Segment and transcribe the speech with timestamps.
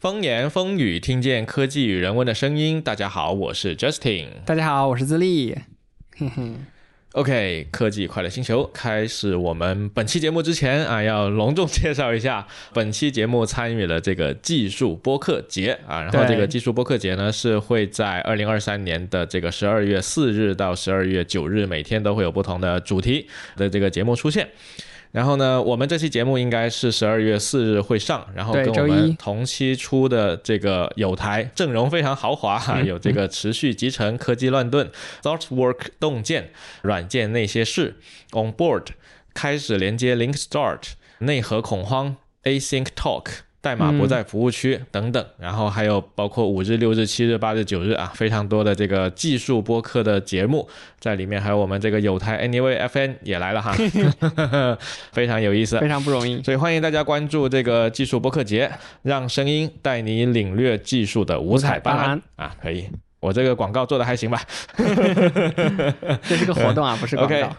[0.00, 2.80] 风言风语，听见科技与人文的声音。
[2.80, 4.26] 大家好，我是 Justin。
[4.46, 5.56] 大家好，我是自立。
[6.16, 6.52] 嘿嘿。
[7.14, 23.26] OK，科技快乐星球开始我们本期节目之前啊，要隆重介绍一下，本期节目参与了这个技术播客节啊，然后这个技术播客节呢是会在二零二三年的这个十二月四日到十二月九日，每天都会有不同的主题
[23.56, 24.48] 的这个节目出现。
[25.10, 34.90] 然后呢，我们这期节目应该是十二月四日会上，然后跟我们同期出的这个有台阵容非常豪华 哈，有这个持续集成、科技乱炖、
[35.22, 36.50] ThoughtWork 洞见、
[36.82, 37.96] 软件那些事、
[38.32, 38.88] On Board
[39.32, 43.24] 开始连接 Link Start、内核恐慌、Async Talk。
[43.60, 50.68] 代码不在服务区等等，然后还有包括五日、六日、七日、八日、九日啊，非常多的这个技术播客的节目
[51.00, 53.74] 在里面，还有我们这个有台 Anyway FN 也来了哈，
[55.12, 58.70] 非常有意思，非常不容易，所以欢迎大家关注这个技术播客节，
[59.02, 62.54] 让声音带你领略技术的五彩斑斓啊！
[62.62, 64.40] 可以，我这个广告做的还行吧？
[66.22, 67.56] 这是个活动啊， 不是广告。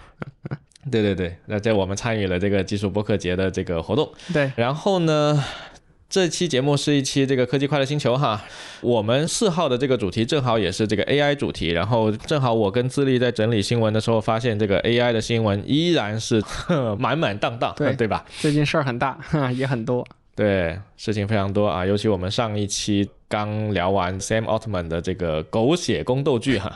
[0.90, 5.44] 对对对，那在我们参与了这个技术播客节的这个活动，对，然后呢？
[6.10, 8.44] 这期节目是一期这个科技快乐星球哈，
[8.82, 16.44] 我们四号的这个主题正好也是这个 AI 主题，然后正好我跟自立在整理新闻的时候，发现这个 AI 的新闻依然是
[16.98, 18.26] 满满当当，对对吧？
[18.40, 19.20] 最近事儿很大，
[19.54, 20.04] 也很多。
[20.36, 26.76] 对，事情非常多啊，尤其我们上一期刚聊完 Sam Altman 的这个狗血宫斗剧哈，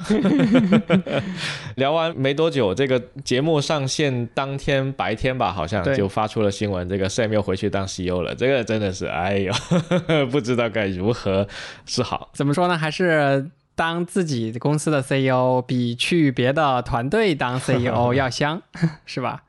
[1.76, 9.52] 聊完没多久，这个节目上线当天白天吧，好像就发出了新闻，这个 Sam 又回去当 CEO 了，这个真的是，哎呦，
[10.32, 11.48] 不知道该如何
[11.88, 12.30] 是好。
[12.34, 12.78] 怎么说呢？
[12.78, 18.62] 还是当自己公司的 CEO 比去别的团队当 CEO 要香，
[19.08, 19.42] 是吧？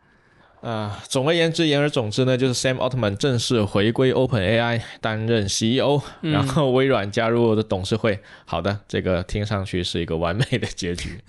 [0.64, 8.18] 啊，总而言之，言而总之呢，就是 Sam Altman 正式回归 Open AI 担任 CEO，然后微软加入的董事会。
[8.46, 11.20] 好的，这个听上去是一个完美的结局，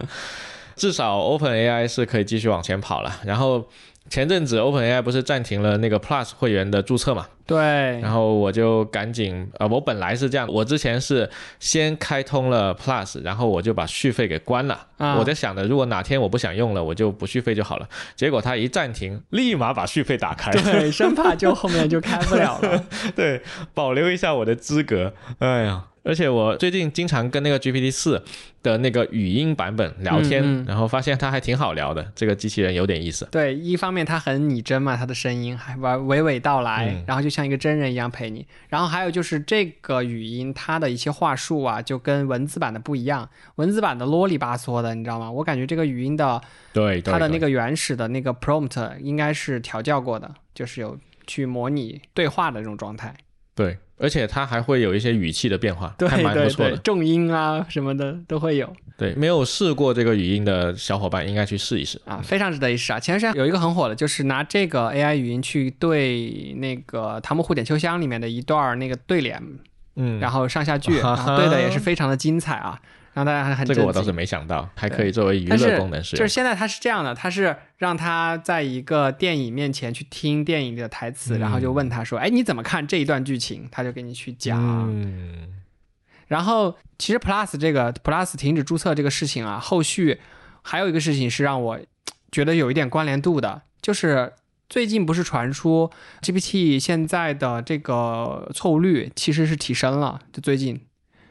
[0.74, 3.20] 至少 Open AI 是可以继续往前跑了。
[3.24, 3.68] 然后。
[4.10, 7.26] 前阵子 OpenAI 不是暂停了那个 Plus 会员的注册嘛？
[7.46, 7.58] 对。
[8.00, 11.28] 然后我就赶紧，呃，我本来是这样，我之前是
[11.60, 14.86] 先开通了 Plus，然后我就把续费给关了。
[14.98, 15.16] 啊。
[15.18, 17.88] 我在想着，如果哪天我不想用了，我就不续费就好了。
[18.14, 20.50] 结果它一暂停，立马把续费打开。
[20.52, 22.84] 对，生怕就后面就开不了了。
[23.16, 23.40] 对，
[23.72, 25.14] 保留一下我的资格。
[25.38, 25.84] 哎呀。
[26.04, 28.20] 而且我最近经常跟那个 GPT 四
[28.60, 32.04] 的那个语音版本聊天，然后发现它还挺好聊的。
[32.12, 33.24] 这个机器人有点意思。
[33.30, 38.46] 对，一方面它很拟真嘛，它的声音还娓娓道来，然后就像一个真人一样陪你。
[38.68, 43.28] 然后还有就是这个语音，它的一些话术啊，就跟文字版的不一样。
[43.56, 45.30] 文字版的啰里吧嗦的，你知道吗？
[45.30, 46.40] 我感觉这个语音的，
[46.72, 53.14] 对它的那个原始的那个 prompt 应该是调教过的，就是有去模拟对话的这种状态。
[53.54, 53.78] 对。
[53.98, 58.72] 而且它还会有一些语气的变化，还蛮不错的，重音啊什么的都会有。
[58.98, 62.98] 对，没有试过这个语音的小伙伴应该去试一试啊，非常值得一试啊。
[62.98, 69.40] 前段时间有一个很火的，就是拿这个 AI 语音去对那个《唐伯虎点秋香》里面的一段那个对联，
[69.94, 70.94] 嗯，然后上下句，
[71.38, 72.80] 对的也是非常的精彩啊。
[73.14, 76.18] 让大家还很这个我倒是没想到，还可以作为娱乐功能使用。
[76.18, 84.58] 就是现在它是这样的，它是让他在一个电影面前去听电影里的台词，然后就问他说：“哎，你怎么看这一段剧情？”他就给你去讲。
[84.88, 85.48] 嗯。
[86.28, 90.18] 然后其实 Plus 这个 Plus 停止注册这个事情啊，后续
[90.62, 91.78] 还有一个事情是让我
[92.30, 94.32] 觉得有一点关联度的，就是
[94.70, 95.90] 最近不是传出
[96.22, 100.80] GPT 现在的这个错误率其实是提升了，就最近。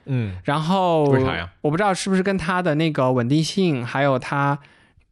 [0.05, 1.51] 嗯，然后为啥呀？
[1.61, 4.57] 我不知道是不是跟它的那个稳定性，还有它，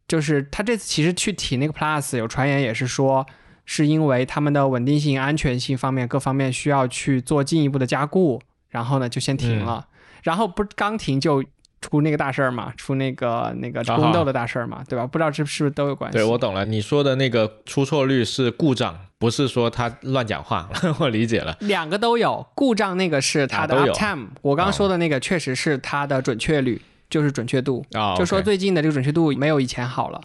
[0.08, 3.26] 就是它这次其实去提那个 Plus，有传言也是说，
[3.64, 9.86] 是因为他们的稳定性、安全性方面各方面需要去做进一步的加固，然后呢就先停了。
[10.22, 11.44] 然后不刚停就
[11.80, 15.06] 出那个大事儿嘛，出那个那个宫斗的大事儿嘛，对吧？
[15.06, 16.18] 不知道这是不是都有关系？
[16.18, 18.98] 对我懂了，你说的那个出错率是故障。
[19.18, 20.66] 不是说他乱讲话，
[20.98, 21.54] 我理解了。
[21.60, 24.28] 两个都有故障，那个是他的 uptime。
[24.40, 26.80] 我刚刚说的那个确实是它的准确率，
[27.10, 27.84] 就是准确度。
[28.16, 30.18] 就说最近的这个准确度没有以前好了。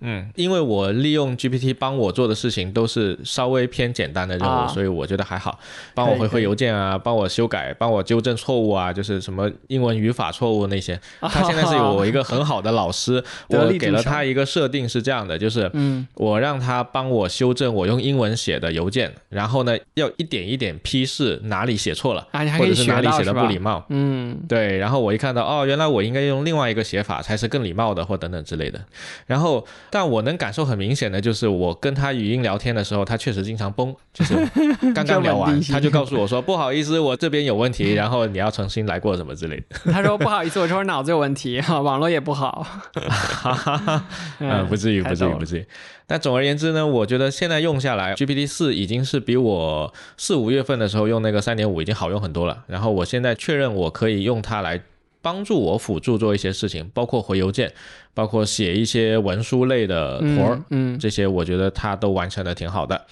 [0.00, 5.58] 嗯，因为我利用 GPT 帮我做的事情都是稍微偏简单的任务，所以我觉得还好。
[5.94, 10.98] 帮我回回邮件啊，帮我修改，帮我纠正错误啊，就是什么英文语法错误那些。
[11.20, 15.70] 他现在是有我一个很好的老师， 我给了他一个设定是这样的，就是
[16.14, 22.26] 我让他帮我修正我用英文写的邮件，然后呢要一点一点批示哪里写错了，
[22.58, 23.84] 或者是哪里写的不礼貌。
[23.88, 24.78] 嗯，对。
[24.78, 28.80] 然后我一看到哦，原来我应该用另外一个写法才是更礼貌的，或等等之类的。
[29.26, 29.66] 然后。
[29.90, 34.34] 但我能感受很明显的就是，我跟他语音聊天的时候，他确实经常崩，就是
[34.94, 39.92] 刚刚聊完，他就告诉我说不好意思，我这边有问题，然后你要重新来过什么之类的。
[39.92, 42.66] 他说不好意思，我这会儿脑子有问题，网络也不好。
[42.94, 44.04] 哈哈
[44.40, 45.66] 嗯，不至于，不至于，不至于。
[46.08, 52.62] 但总而言之呢，我觉得现在用下来，GPT 四已经是比我四五月份的时候用那个三点五已经好用很多了。
[52.68, 54.80] 然后我现在确认我可以用它来
[55.26, 57.72] 帮助我辅助做一些事情，包括回邮件，
[58.14, 63.04] 包括写一些文书类的活儿，嗯，这些我觉得他都完成的挺好的。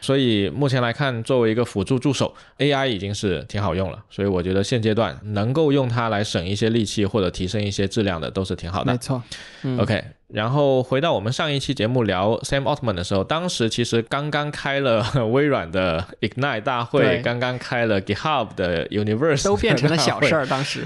[0.00, 3.98] 所以目前来看，作为一个辅助助手，AI 已经是挺好用了。
[4.08, 8.92] 所以我觉得现阶段能够用它来省一些力气或者提升一些质量的，都是挺好的。
[8.92, 9.20] 没错
[9.80, 10.04] ，OK。
[10.28, 15.02] 然后回到我们上一期节目聊 Sam Altman 的时候，当时其实刚刚开了
[15.32, 20.46] 微软的 Ignite 大会，刚刚开了 GitHub 的 Universe，都变成了小事儿。
[20.46, 20.84] 当时，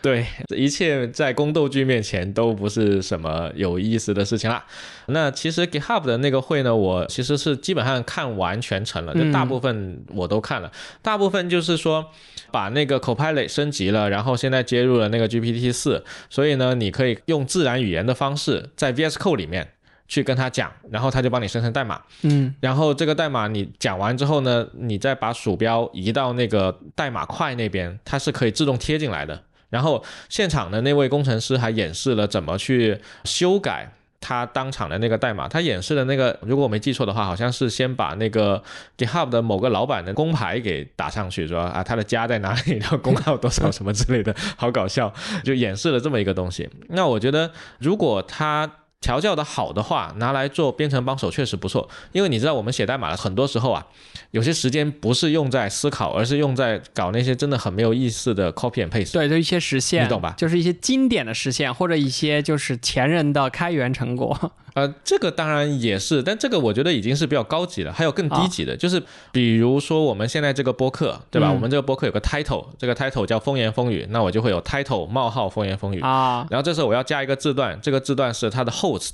[0.00, 0.24] 对，
[0.56, 4.64] 一切在宫斗剧面前都不是什么有意思的事情啦。
[5.06, 10.70] 那其实 GitHub 的那个会呢，我其实是基本上看完全程了，就大部分我都看了，
[11.02, 12.06] 大部分就是说。
[12.54, 19.68] 把那个 Copilot 升级了，然后现在接入了那个 GPT 四，所以呢，你可以用自然语言的方式在 VS Code 里面
[20.06, 22.00] 去跟他讲，然后他就帮你生成代码。
[22.22, 29.42] 嗯，然后这个代码你讲完之后呢，你再把鼠标移到那个代码块那边，它是可以自动贴进来的。
[29.68, 33.90] 然后现场的那位工程师还演示了怎么去修改。
[34.24, 38.62] 他当场的那个代码，他演示的那个，如果我没记错的话，好像是先把那个
[38.96, 45.12] GitHub 的某个老板的工牌给打上去，说啊，他的家在哪里，然后工号多少什么之类的，好搞笑，
[45.44, 46.66] 就演示了这么一个东西。
[46.88, 48.70] 那我觉得，如果他
[49.04, 53.84] 调教的好的话，拿来做编程帮手确实不错，因为你知道我们写代码的很多时候啊，
[54.30, 59.12] 有些时间不是用在思考，而是用在搞那些真的很没有意思的 copy and paste。
[59.12, 60.32] 对，就一些实现，你懂吧？
[60.38, 64.52] 就是一些经典的实现，或者一些就是前人的开源成果。
[64.74, 67.92] 呃，这个当然也是，但这个我觉得已经是比较高级了。
[67.92, 69.00] 还有更低级的，就是
[69.30, 71.52] 比如说我们现在这个播客，对吧？
[71.52, 76.44] 我们这个播客有个 title，这个 title 叫风言风语，那我就会有 title 冒号风言风语啊。
[76.50, 79.12] 然后这时候我要加一个字段，这个字段是它的 host，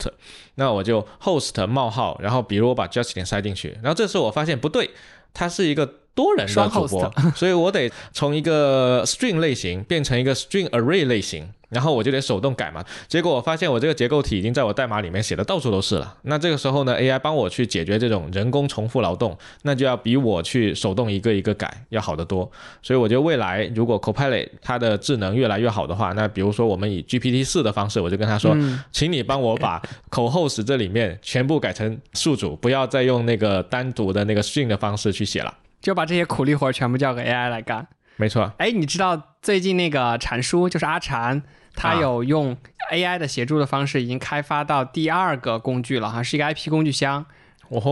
[0.54, 4.90] 那我就 host 冒号，然后比如我把 Justin 塞进去，然后这时候我发现不对，
[5.34, 5.86] 它是一个
[6.20, 11.48] 多人的主播， 所以我得从一个 string 类型变成一个 string array 类型。
[11.70, 16.16] 然后我就得手动改嘛，结果我发现我这个结构体已经在我代码里面写的到处都是了。
[16.22, 22.50] 那这个时候呢，AI 帮我去解决这种人工重复劳动，那就要比我去手动一个一个改要好得多。
[22.82, 28.56] 所以我觉得未来如果 Copilot 它的智能越来越好的话，那比如说我们以 GPT 四的方式，我就跟他说，
[28.90, 37.86] 请你帮我把口 host 这里面全部改成数组，不要再用那个单独的那个 string 的方式去写了，就把这些苦力活全部交给 AI 来干。
[38.16, 38.52] 没错。
[38.58, 41.42] 哎，你知道最近那个禅叔就是阿禅。
[41.72, 42.56] 他有用
[42.92, 47.24] AI 的协助的方式，已经开发到第二个工具了哈，是一个 IP 工具箱。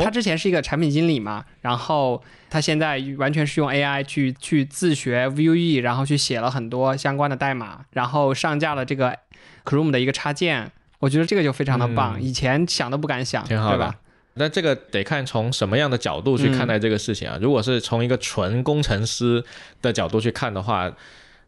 [0.03, 2.21] 他之前是一个产品经理嘛，然后
[2.51, 9.17] 他现在完全是用 AI 去去自学 Vue，然后去写了很多相关的代码，然后上架了这个
[9.65, 10.73] Chrome 的一个插件。
[10.99, 13.95] 我觉得这个就非常的棒，以前想都不敢想，对吧？
[14.39, 17.39] 那这个得看从什么样的角度去看待这个事情啊。
[17.41, 19.45] 如果是从一个纯工程师
[19.83, 20.93] 的角度去看的话。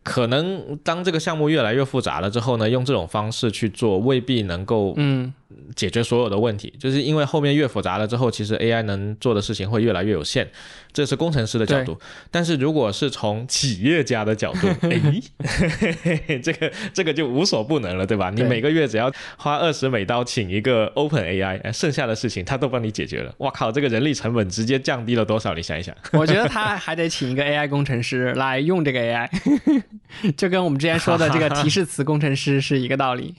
[0.02, 5.31] 可能当这个项目越来越复杂了之后呢，用这种方式去做未必能够嗯
[5.75, 10.49] 解决所有的问题，就是因为后面越复杂了之后，其实 AI 能做的事情会越来越有限。
[10.93, 11.97] 这是工程师的角度，
[12.32, 18.31] 但是如果是从企业家的角度， 哎， 这个这个就无所不能了，对吧？
[18.31, 23.32] 你每个月只要花二十美刀请一个 Open AI，剩下的事情他都帮你解决了。
[23.39, 25.55] 哇靠，这个人力成本直接降低了多少？
[25.55, 25.94] 你想一想。
[26.13, 29.29] 我觉得他还得请一个 AI 工程师来用这个 AI，
[30.36, 33.34] 就跟我们之前说的这个提示词工程师是一个道理。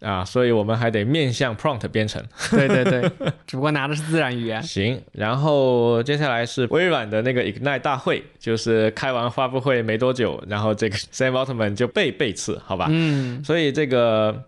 [0.00, 2.22] 啊，所以我们还得面向 prompt 编程。
[2.50, 3.02] 对对对，
[3.46, 4.62] 只不过拿的是自然语言。
[4.62, 12.86] 行，然后接下来是微软的那个 Ignite 大会，就是开完发布会没多久，然后这个 Sam Altman 就被背刺，好吧？
[12.90, 13.42] 嗯。
[13.42, 14.44] 所以这个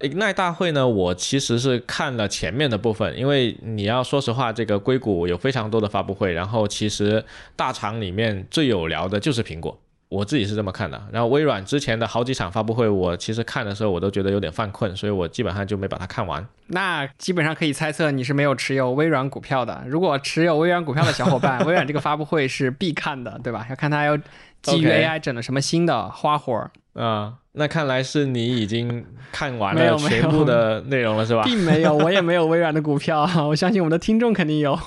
[0.00, 7.24] Ignite 大会呢，我其实是看了前面的部分，因为你要说实话，这个硅谷有非常多的发布会，然后其实
[7.56, 9.76] 大厂里面最有聊的就是苹果。
[10.12, 16.46] 我自己是这么看的，然后微软之前的好几场发布会，我其实看的时候我都觉得有点犯困，所以我基本上就没把它看完。
[16.66, 19.82] 那基本上可以猜测你是没有持有微软股票的。
[19.86, 23.66] 如果持有微软股票的小伙伴， 微软这个发布会是必看的，对吧？
[23.70, 24.14] 要看它要
[24.60, 27.34] 基于 AI 整了什么新的花活儿啊。
[27.52, 31.42] 那看来是你已经看完了全部的内容了，是吧？
[31.44, 34.78] 并没有，我也没有微软的股票，我相信我们的听众肯定有。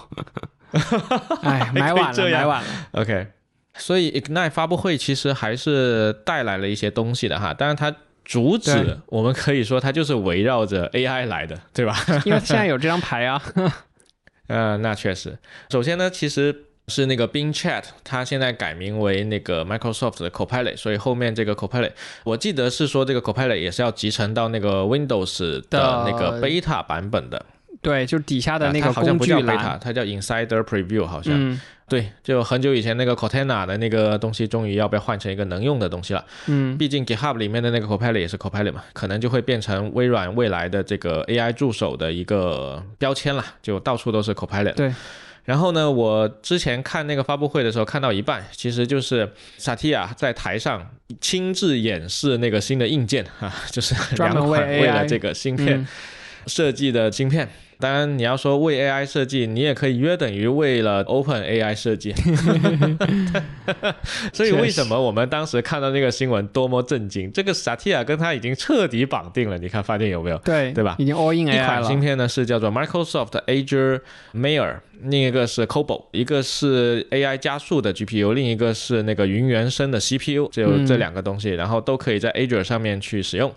[1.41, 2.69] 哎，买晚了，买晚了。
[2.91, 3.27] OK。
[3.77, 11.95] 所以 Ignite 发布会其实还是带来了一些东西的哈，当然它主旨，我们可以说它就是围绕着 AI 来的，对吧？
[12.25, 13.41] 因为现在有这张牌啊。
[14.47, 15.37] 呃，那确实。
[15.69, 16.55] 首先呢，其实
[16.87, 21.91] 是那个 Bing Chat，它现在改名为那个 Microsoft 的 Copilot，所以后面这个 Copilot，
[22.23, 27.43] 我记得是说这个 Copilot 也是要集成到那个 Windows 的那个 Beta 版本的。
[27.81, 31.59] 对，就底下的那个工具栏，它叫 Insider Preview，好像。
[31.87, 36.25] 对，就很久以前那个 Cortana 的那个东西，终于要被换成一个能用的东西了。
[36.47, 44.73] 嗯，毕竟 GitHub 里面的那个 Copilot 也是 Copilot 嘛，可能就会变成微软未来的这个 AI 助手的一个标签了，就到处都是 Copilot。
[44.73, 44.91] 对。
[45.43, 50.89] 然后呢，我之前看那个发布会的时候，看到一半，其实就是萨提亚在台上
[51.21, 55.87] 亲自演示那个新的硬件啊，就是两款为了这个芯片
[56.47, 57.47] 设计的芯片。
[57.79, 62.13] 当然，你要说为 AI 设计，你也可以约等于为了 Open AI 设计。
[64.31, 67.31] 所以为什么我们当时看到那个新闻多么震惊？
[67.31, 70.37] 这个 Satya 跟他已经彻底绑定了，你看发现有没有？
[70.39, 70.95] 对对吧？
[70.99, 71.55] 已经 All in AI 了。
[71.55, 73.99] 一款芯片呢是叫做 Microsoft Azure
[74.33, 83.53] Mayer，另一个是 Cobol，一个是 AI 加速的 GPU，另一个是那个云原生的 CPU，只有这两个东西，然后都可以在 Azure 上面去使用。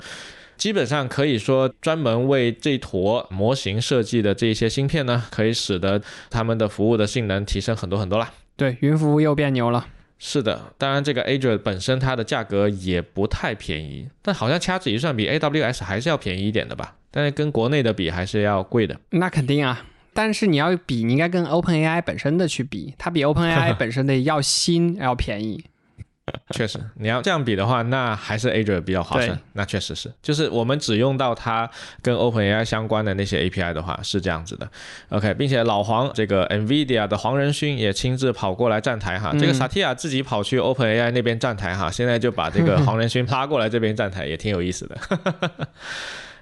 [0.59, 8.33] 基本上可以说，专门为这坨模型设计的这些芯片呢，可以使得他们的服务的性能提升很多很多啦。
[8.57, 9.87] 对，云服务又变牛了。
[10.19, 16.97] 是的，当然这个 Azure 本身它的价格也不太便宜，但好像掐指一算，比 AWS 还是要便宜一点的吧？
[17.12, 18.99] 但是跟国内的比还是要贵的。
[19.11, 25.65] 那肯定啊，但是你要比，你应该跟 OpenAI 本身的去比，它比 OpenAI 本身的要新要便宜。
[26.50, 29.38] 确实，你要这样比的话，那还是 Azure 比较划算。
[29.52, 31.68] 那确实是，就是我们只用到它
[32.02, 34.68] 跟 OpenAI 相关的那些 API 的话，是这样子的。
[35.11, 44.99] OK，并且老黄这个 NVIDIA 的黄仁勋也亲自跑过来站台哈，这个 Satya 自己跑去 OpenAI 那边站台哈，现在就把这个黄仁勋拉过来这边站台，也挺有意思的。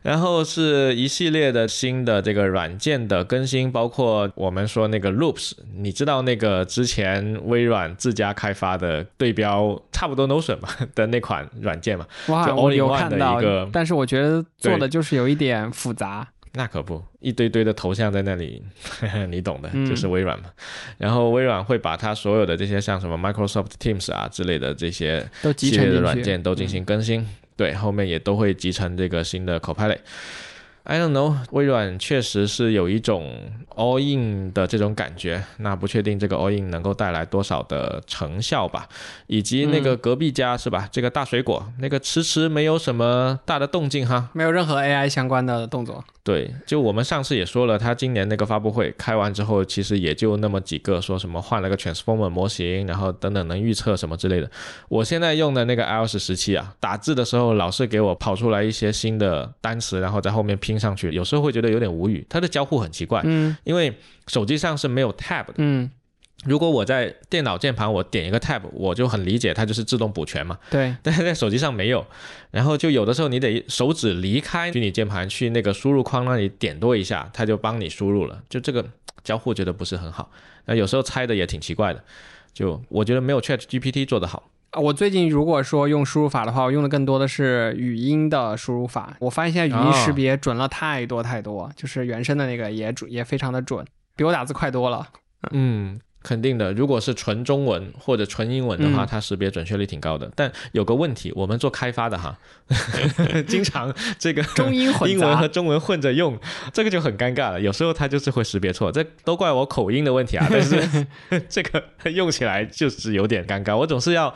[0.07, 12.07] 然后是一系列的新的这个软件的更新，包括我们说那个 Loops，你知道那个之前微软自家开发的对标差不多 Notion 嘛的那款软件嘛？
[12.29, 13.41] 哇，我有看到，
[13.73, 16.29] 但是我觉得做的就是有一点复杂。
[16.53, 18.63] 那可不，一堆堆的头像在那里，
[19.29, 20.45] 你懂的，就是微软嘛。
[20.99, 27.27] 然后微软会把它所有的这些像什么 Microsoft Teams 啊之类的这些系列的软件都进行更新。
[27.57, 29.99] 对，后面也都会集成这个新的 Copilot。
[30.89, 33.35] I don't know，微软确实是有一种
[33.75, 38.89] all in 的这种感觉，那不确定这个 all in 能够带来多少的成效吧。
[39.27, 40.89] 以及那个隔壁家是吧？
[40.93, 46.05] 这个大水果，那个迟迟没有什么大的动静哈，没有任何 AI 相关的动作。
[46.23, 54.51] 对，就我们上次也说了，他今年那个发布会开完之后，其实也就那么几个，说什么换了个 Transformer 模型，然后等等能预测什么之类的。
[54.89, 62.25] 我现在用的那个 iOS 十七啊，打字的时候老是给我跑出来一些新的单词，然后在后面拼上去，有时候会觉得有点无语。
[62.29, 63.97] 它的交互很奇怪，嗯，因为
[64.29, 65.91] 手机上是没有 Tab 的，嗯。
[66.45, 70.57] 如果我在电脑键盘我点一个 tab，我就很理解它就是自动补全嘛。
[70.71, 70.95] 对。
[71.03, 72.07] 但是在手机上没有，
[72.51, 78.41] 然后就有的时候你得手指离开虚拟键盘去那个输入框那里点多一下，它就帮你输入了。
[78.51, 78.85] 就这个
[79.25, 80.31] 交互觉得不是很好。
[80.67, 82.05] 那有时候猜的也挺奇怪的。
[82.53, 84.51] 就我觉得没有 Chat GPT 做得好。
[84.73, 89.17] 我最近如果说用输入法的话，我用的更多的是语音的输入法。
[89.21, 95.07] 我发现现在语音识别准了太多太多，就是原生的那个也准也非常的准，比我打字快多了。
[95.53, 95.99] 嗯。
[96.27, 100.29] 肯定的，如果是纯中文或者纯英文的话，它识别准确率挺高的。
[100.35, 102.37] 但有个问题，我们做开发的哈，
[103.47, 106.37] 经常这个中英混英文和中文混着用，
[106.73, 107.61] 这个就很尴尬了。
[107.61, 110.45] 有时候它就是会识别错，这都怪我口音的问题啊。
[110.51, 111.07] 但是
[111.49, 114.35] 这个用起来就是有点尴尬，我总是要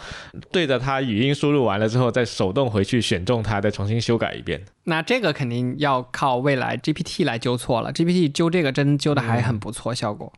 [0.53, 4.65] 对着它语音输入完了之后，再手动回去选中它，再重新修改一遍。
[4.85, 10.33] 那这个肯定要靠未来 GPT 来纠错了，GPT 纠这个真纠的还很不错，效果。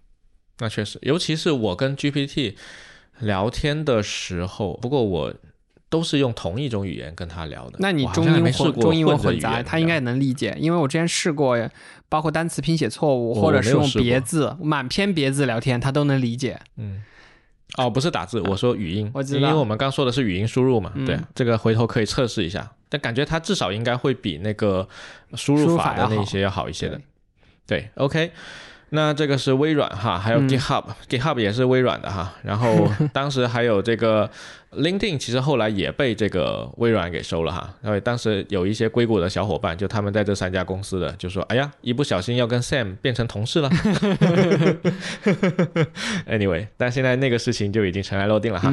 [0.62, 2.54] 那确实，尤其是我跟 GPT
[3.18, 5.34] 聊天的时候，不过我
[5.88, 7.78] 都是用同一种语言跟他聊的。
[7.80, 10.56] 那你中英混中英文混杂，他应该也能理解。
[10.58, 11.58] 因为我之前试过，
[12.08, 16.60] 包括单词拼写错误，或者是用别字、满篇别字聊天，他都能理解。
[16.76, 17.02] 嗯，
[17.76, 19.10] 哦，不是打字，我说语音。
[19.12, 20.92] 我知道，因为我们刚说的是语音输入嘛。
[21.04, 22.70] 对，这个回头可以测试一下。
[22.88, 24.88] 但感觉它至少应该会比那个
[25.34, 27.00] 输入法的那些要好一些的。
[27.66, 28.30] 对，OK。
[28.94, 32.30] 那这个是微软哈，还有 GitHub，GitHub 也是微软的哈。
[32.42, 34.30] 然后 当时还有这个
[34.72, 37.72] LinkedIn，其实后来也被这个微软给收了哈。
[37.82, 43.70] 因为当时有一些硅谷的小伙伴，就他们在这三家公司的，就说：“哎呀，一不小心要跟 Sam 变成同事了。”
[46.28, 48.70] Anyway，但现在那个事情就已经尘埃落定了哈。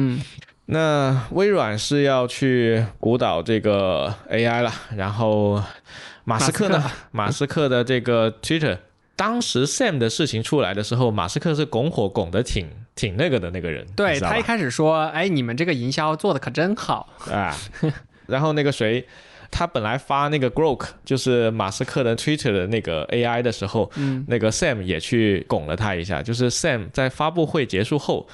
[0.66, 5.62] 那微软是要去鼓捣这个 AI 了，然后
[6.24, 6.84] 马斯克呢？
[7.10, 8.76] 马斯克的这个 Twitter，
[9.20, 13.86] 当时 Sam 的事情出来的时候，马斯克是拱火拱的挺挺那个的那个人。
[13.94, 17.54] 对他一开始说：“哎，你们这个营销做的可真好 啊。”
[18.26, 19.06] 然后那个谁，
[19.50, 26.22] 他本来发那个 Grok，就是马斯克的 Twitter 的那个 AI 的时候，嗯，那个 Sam 也去拱了他一下。
[26.22, 28.26] 就是 Sam 在发布会结束后，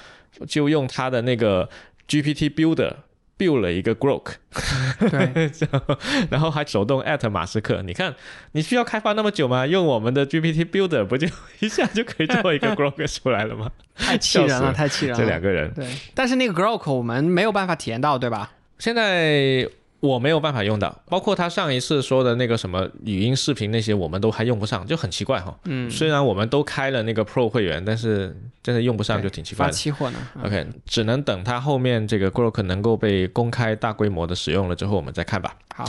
[0.47, 1.69] 就用他的那个。
[2.09, 2.93] GPT Builder
[3.39, 4.33] build 了一个 Grok，
[5.11, 5.51] 对，
[6.31, 7.83] 然后还手动 at 马斯克。
[7.83, 8.15] 你看，
[8.53, 9.67] 你需要开发那么久吗？
[9.67, 11.29] 用我们的 GPT Builder 不就
[11.61, 13.71] 一下就可以做一个 Grok 出来了吗？
[13.95, 15.19] 太气人了，太气人了！
[15.23, 15.87] 这两个人，对。
[16.15, 18.53] 但是那个 Grok 我们没有办法体验到，对吧？
[18.79, 19.69] 现在。
[20.01, 25.57] 我没有办法用到，包括他上一次说的那个什么语音、视频那些，我们都还用不上，就很奇怪哈。
[25.65, 29.73] 嗯，虽然我们都开了那个 Pro 会员，但是真的用不上，就挺奇怪的。
[29.73, 35.55] 发期货呢？OK，只能等它后面这个 Grok 能够被公开大规模的使用了之后，我们再看吧。
[35.75, 35.85] 好。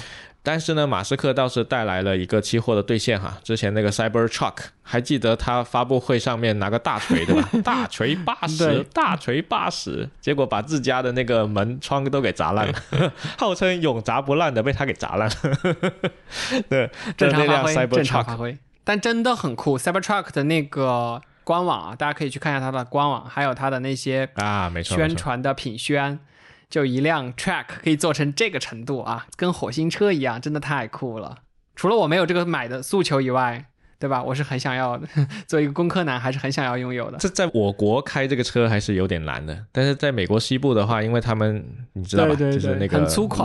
[0.47, 3.37] 但是呢，马斯克倒是带来了一个期货的兑现哈。
[3.43, 7.49] 之前那个 Cyber Truck，还记得他发布会上面拿个大锤对吧？
[7.61, 12.73] 大锤八十，大锤八十，结果把自家的那个门窗都给砸烂了，
[13.37, 15.35] 号称永砸不烂的被他给砸烂了。
[16.69, 18.57] 对，正常发挥，正常发挥。
[18.85, 26.17] 但真的很酷，Cyber Truck 的那个官网啊，大家可以去看一下它的官网，还有它的那些啊，没错，宣传的品宣。
[26.69, 31.37] 就一辆 track 可以做成这个程度啊，跟火星车一样，真的太酷了。
[31.75, 33.67] 除了我没有这个买的诉求以外。
[33.99, 34.21] 对吧？
[34.21, 34.99] 我是很想要
[35.47, 37.17] 做 一个工科男，还是很想要拥有的。
[37.17, 42.99] 这在我国开这个车还是有点难的，但是在美国西部的话，因为他们你知道吧，就是那个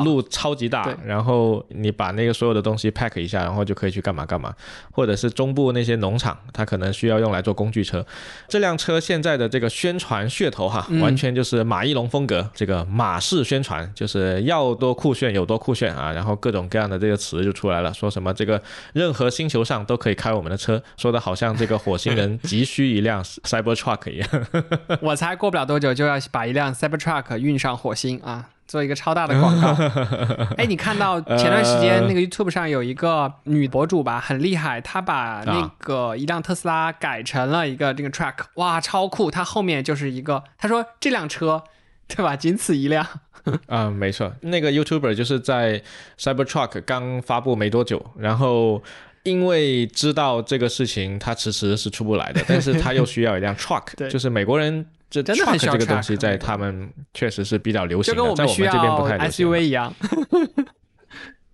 [0.05, 4.55] 路超级大，然后你把那个所有的东西 pack 一下，然后就可以去干嘛干嘛。
[4.91, 8.05] 或者是中部那些农场，它可能需要用来做工具车。
[8.47, 18.61] 这辆车现在的这个宣传噱头哈，完全就是马一龙风格，这个马式宣传，就是要多酷炫有多酷炫啊，然后各种各样的这个词就出来了，说什么这个
[18.93, 20.31] 任何星球上都可以开。
[20.33, 24.29] 我们的车说的好像这个火星人 急需一辆 Cyber Truck 一样，
[25.01, 29.75] 我猜过不了多久就要把一辆 Cyber Truck 运上火星啊，做一个超大的广告。
[30.59, 39.31] 哎，你看到前段时间那个 YouTube 上有一个女博主吧，很厉害，她把那个一辆特斯拉改成了一个这个 Truck，哇，超酷！
[39.31, 41.63] 她后面就是一个，她说这辆车，
[42.09, 42.35] 对吧？
[42.37, 43.07] 仅此一辆。
[43.67, 45.83] 啊，没错，那个 YouTuber 就是在
[46.19, 48.83] Cyber Truck 刚发布没多久，然后。
[49.25, 59.47] 因为知道这个事情，他迟迟是出不来的，但是他又需要一辆 truck，就是美国人这 truck 这个东西在他们确实是比较流行的，在我们这边不太流行。
[59.47, 59.95] SUV 一样。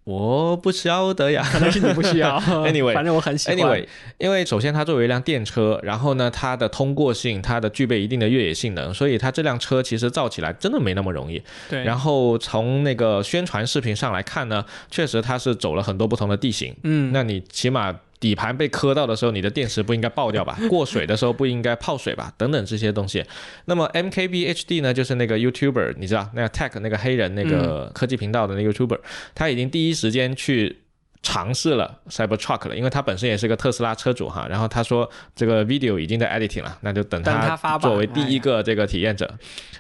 [0.09, 2.41] 我不晓得呀，可能是你不需要。
[2.65, 3.59] Anyway，反正我很喜欢。
[3.59, 11.43] Anyway，因为首先它作为一辆电车，然后呢，它的通过性，它的具备一定的越野性能，所以它这辆车其实造起来真的没那么容易。
[11.69, 11.85] 对。
[11.85, 16.75] 然后从那个宣传视频上来看呢，确实它是走了很多不同的地形。
[16.85, 17.13] 嗯。
[17.13, 17.95] 那你起码。
[18.21, 20.59] 底盘被磕到的时候，你的电池不应该爆掉吧？
[20.69, 22.33] 过水的时候不应该泡水吧？
[22.37, 23.25] 等等这些东西。
[23.67, 28.99] 那么 MKBHD 呢，就是那个 YouTuber，你知道那个 Tech 那个黑人那个科技频道的那个 YouTuber，
[29.35, 30.79] 他已经第一时间去
[31.23, 34.47] 尝试了 Cybertruck 了，因为他本身也是个特斯拉车主哈。
[34.49, 39.33] 然后他说这个 video 已经在 editing 了，那就等他作为第一个这个体验者。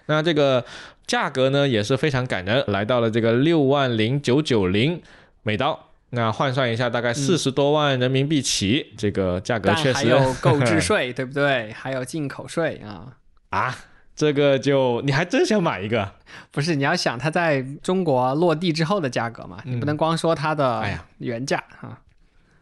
[0.06, 0.64] 那这个
[1.06, 5.02] 价格呢也是非常感人，来到了这个六万零九九零
[5.42, 5.87] 美刀。
[6.10, 11.72] 那换算一下，大概四十多万人民币起，这个价格确实还有购置税， 对不对？
[11.72, 13.12] 还有进口税啊
[13.50, 13.76] 啊！
[14.16, 16.14] 这个就你还真想买一个？
[16.50, 20.84] 不是，你要想它在中国落地之后的价格嘛，你不能光说它的
[21.18, 22.00] 原价啊。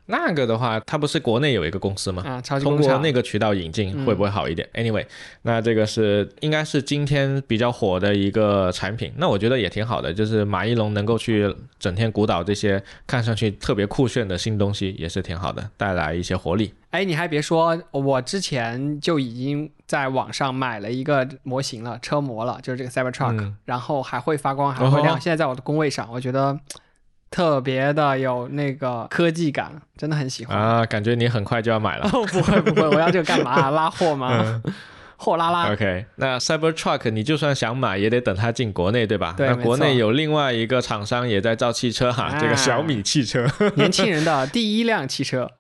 [0.07, 2.23] 那个的话，它不是国内有一个公司吗？
[2.25, 5.05] 啊，通过那个渠道引进会不会好一点？Anyway，
[5.43, 9.13] 那这个是应该是今天比较火的一个产品。
[9.17, 16.73] 那我觉得也挺好的，就是马一龙能够去整天鼓捣这些看上去特别酷炫的新东西，也是挺好的，带来一些活力。
[16.91, 25.21] 哎，你还别说，我之前就已经在网上买了一个模型了，车模了，就是这个 Cybertruck，然后还会发光，还会亮。
[25.21, 26.57] 现在在我的工位上，我觉得。
[27.31, 30.87] 特别的有那个科技感，真的很喜欢啊！
[30.87, 32.09] 感觉你很快就要买了。
[32.13, 33.69] 哦不会不会，我要这个干嘛？
[33.71, 34.63] 拉货吗？
[35.17, 35.73] 货拉拉。
[35.73, 39.35] OK，那 Cyber Truck 你就算想买，也得等它进国内，对吧？
[39.37, 45.51] 对，那国内有另外一个厂商也在造汽车哈，这个小米汽车， 年轻人的第一辆汽车。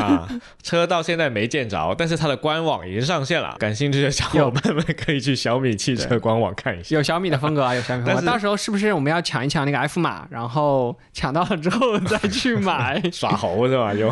[0.00, 0.26] 啊，
[0.62, 6.96] 车到现在没见着，但是它的官网已经上线了，感兴趣的小伙伴们可以去小米汽车官网看一下。
[6.96, 8.22] 有小米的风格啊， 有小米风格。
[8.22, 13.02] 到时候是不是我们要抢一抢那个 F 码，然后抢到了之后再去买？
[13.12, 13.92] 耍猴是吧？
[13.92, 14.10] 就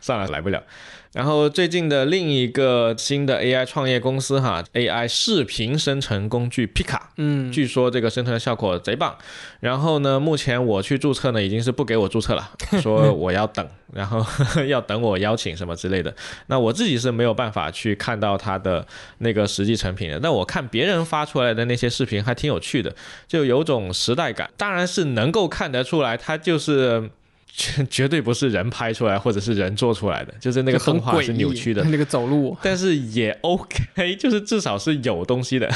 [0.00, 0.62] 算了，来不了。
[1.12, 9.16] 然后最近的另一个新的 AI 创业公司哈，AI 视频生成工具 Pika，嗯，据说这个生成的效果贼棒。
[9.60, 12.50] 然后呢，目前我去注册呢，已经是不给我注册了，
[12.82, 14.24] 说我要等，然后
[14.68, 16.14] 要等我邀请什么之类的。
[16.46, 18.86] 那我自己是没有办法去看到它的
[19.18, 20.20] 那个实际成品的。
[20.20, 22.94] 但我看别人发出来的那些视频还挺有趣的，
[23.26, 24.50] 就有种时代感。
[24.56, 27.10] 当然是能够看得出来，它就是。
[27.58, 35.68] 绝 绝对不是人拍出来或者是人做出来的，就是那个动画是扭曲的，那个走路，但是也 OK， 就是至少是有东西的。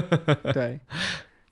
[0.54, 0.80] 对，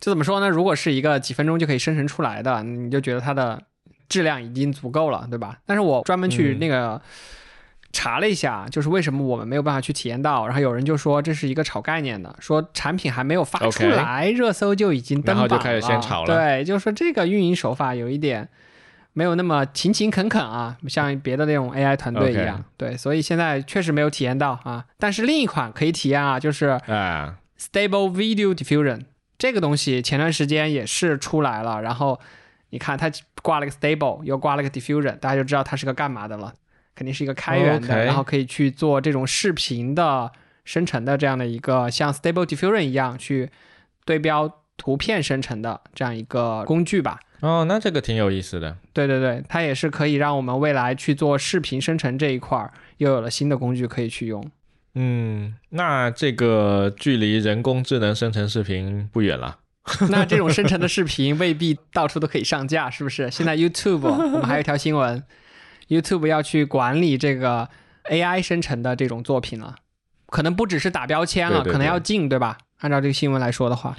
[0.00, 0.48] 这怎么说呢？
[0.48, 3.62] 如果是一个几分钟就可以生成出来的，你就觉得它的
[4.08, 5.58] 质量已经足够了，对吧？
[5.66, 6.98] 但是我专门去那个
[7.92, 16.34] 查了一下，就是为什么我们没有办法去体验到，然后有人就说这是一个炒概念的，说产品还没有发出来，热搜就已经登榜了，然后就开始先炒了。
[16.34, 18.48] 对，就是说这个运营手法有一点。
[19.16, 24.84] 没有那么勤勤恳恳啊，像别的那种 AI 团队一样，对，所以现在确实没有体验到啊。
[24.98, 26.78] 但是另一款可以体验啊，就是
[27.56, 29.02] Stable Video Diffusion
[29.38, 31.80] 这个东西，前段时间也是出来了。
[31.80, 32.20] 然后
[32.70, 33.08] 你看它
[33.40, 36.52] 挂了个 Stable，又挂了个 Diffusion，大家就知道它是个干嘛的了，
[36.96, 40.32] 肯定是一个开源的，然后可以去做这种视频的
[40.64, 43.48] 生成的这样的一个像 Stable Diffusion 一样去
[44.04, 47.20] 对标图片生成的这样一个工具吧。
[47.44, 48.74] 哦，那这个挺有意思的。
[48.94, 54.50] 对对对，它也是可以让我们未来去做视频生成这一块儿，又有了新的工具可以去用。
[54.94, 59.58] 嗯，那这个距离人工智能生成视频不远了。
[60.08, 63.30] 那这种生成的视频未必到处都可以上架，是不是？
[63.30, 65.22] 现在 YouTube 我们还有一条新闻
[65.88, 67.68] ，YouTube 要去管理这个
[68.04, 69.74] AI 生成的这种作品了，
[70.28, 72.56] 可能不只是打标签了，可能要禁，对吧？
[72.78, 73.94] 按照这个新闻来说的话。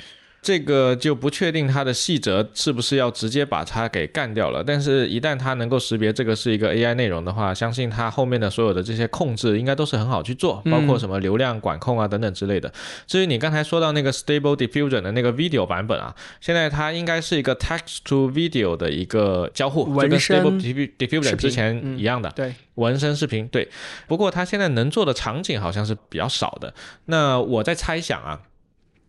[0.45, 12.71] 这个就不确定它的细则是不是要直接把它给干掉了，但是一旦它能够识别这个是一个 AI 内容的话，相信它后面的所有的这些控制应该都是很好去做，包括什么流量管控啊等等之类的。
[13.07, 20.61] 至于你刚才说到那个 Stable Diffusion 的那个 video 版本啊，现在它应该是一个 text to video 的一个交互，就跟 Stable
[20.99, 23.67] Diffusion 之前一样的，对，纹身视频，对。
[24.05, 26.71] 不过它现在能做的场景好像是比较少的。
[27.05, 28.41] 那我在猜想啊。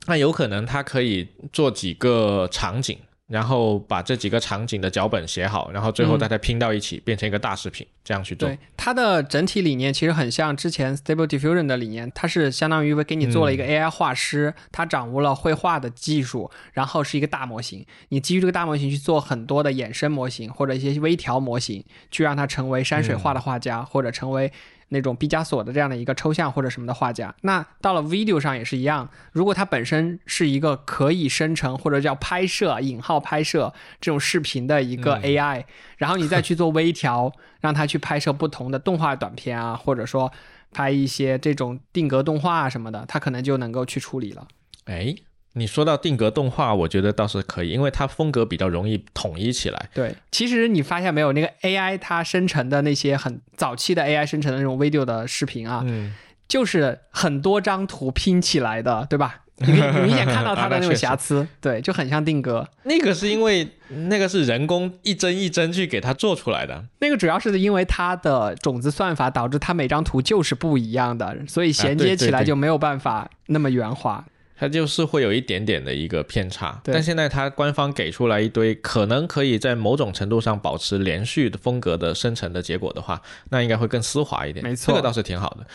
[0.06, 8.48] 那有可能他可以做几个场景，然后把这几个场景的脚本写好，然后最后大家拼到一起，变成一个大视频，这样去做。
[8.48, 24.52] 对，它的整体理念其实很像之前 Stable Diffusion 的理念，它是相当于给你做了一个 AI 画师，他掌握了绘画的技术，然后是一个大模型，你基于这个大模型去做很多的衍生模型或者一些微调模型，去让它成为山水画的画家，或者成为。
[24.88, 29.08] 那种毕加索的这样的一个抽象或者什么的画家，那到了 video 上也是一样。
[29.32, 35.64] 如果它本身是一个可以生成或者叫拍摄引号拍摄这种视频的一个 AI，
[35.96, 40.32] 然后你再去做微调，让它去拍摄不同的动画短片啊，或者说
[40.72, 44.46] 拍一些这种定格动画什么的，它可能就能够去处理了。
[44.84, 45.14] 哎。
[45.58, 49.88] 你说到定格动画，我觉得倒是可以，因为它风格比较容易统一起来。
[49.94, 56.12] 对，其实你发现没有，那个 AI 它生成的那些很早期的 AI 生成的那种 video 的视频啊，嗯，
[56.46, 59.40] 就是很多张图拼起来的，对吧？
[59.58, 62.68] 你你明显看到 它的那种瑕疵，对，就很像定格。
[62.82, 74.22] 那个是因为那个是人工一帧一帧去给它做出来的，那个主要是因为它的种子算法导致它每张图就是不一样的，所以衔接起来就没有办法那么圆滑。
[74.58, 84.64] 它就是会有一点点的一个偏差，但现在它官方给出来一堆可能可以在某种程度上保持连续的风格的生成的结果的话，那应该会更丝滑一点。
[84.64, 85.66] 没错，这个倒是挺好的。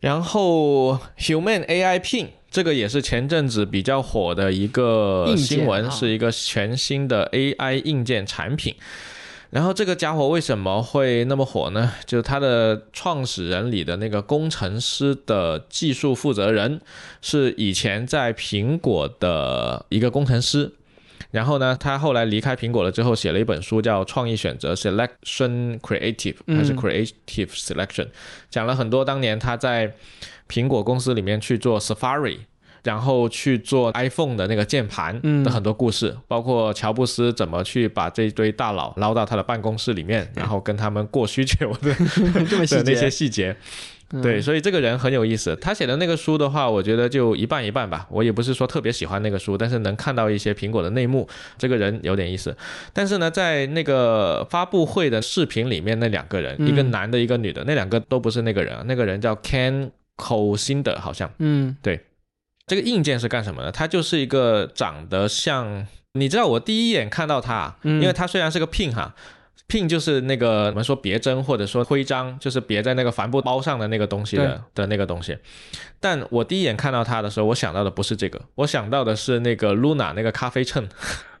[0.00, 8.74] 然后 Human AI Pin 这个也是前阵子比较火的一个新闻，是一个全新的 AI 硬件产品。
[9.54, 11.92] 然后这个家伙为什么会那么火呢？
[12.06, 16.80] 就是他的创始人里的那个工程师的技术负责人，
[17.22, 20.72] 是以前在苹果的一个工程师。
[21.30, 28.08] 然后呢，他后来离开苹果了之后，写了一本书叫《创意选择 Selection Creative》还是 Creative Selection，
[28.50, 29.94] 讲了很多当年他在
[30.48, 32.38] 苹果公司里面去做 Safari。
[32.84, 41.92] 然后去做 iPhone 的那个键盘的很多故事，包括乔布斯怎么去把这一堆大佬捞到他的办公室里面，然后跟他们过需求的
[42.68, 43.56] 的那些细节。
[44.22, 45.56] 对，所以这个人很有意思。
[45.56, 48.06] 他写的那个书的话，我觉得就一半一半吧。
[48.10, 51.26] 我也不是说特别喜欢那个书，但是能看到一些苹果的内幕，
[51.58, 52.56] 这个人有点意思。
[52.92, 58.76] 但是呢，在那个发布会的视频里面，那两个人，一个男的，一个女的，那两个都不是那个人。
[58.86, 61.28] 那个人叫 Ken cosinde 好像。
[61.38, 61.98] 嗯，对。
[62.66, 63.70] 这个硬件是干什么的？
[63.70, 69.14] 它就是一个长得像，你知道，我第一眼看到他，因为它虽然是个 pin 哈。
[69.66, 75.38] pin 就是那个我们说别针或者说徽章，就是别在那个帆布包上的那个东西的的那个东西。
[75.98, 80.86] 但我第一眼看到它的时候，我想到的不是这个，我想到的是那个 Luna 那个咖啡秤，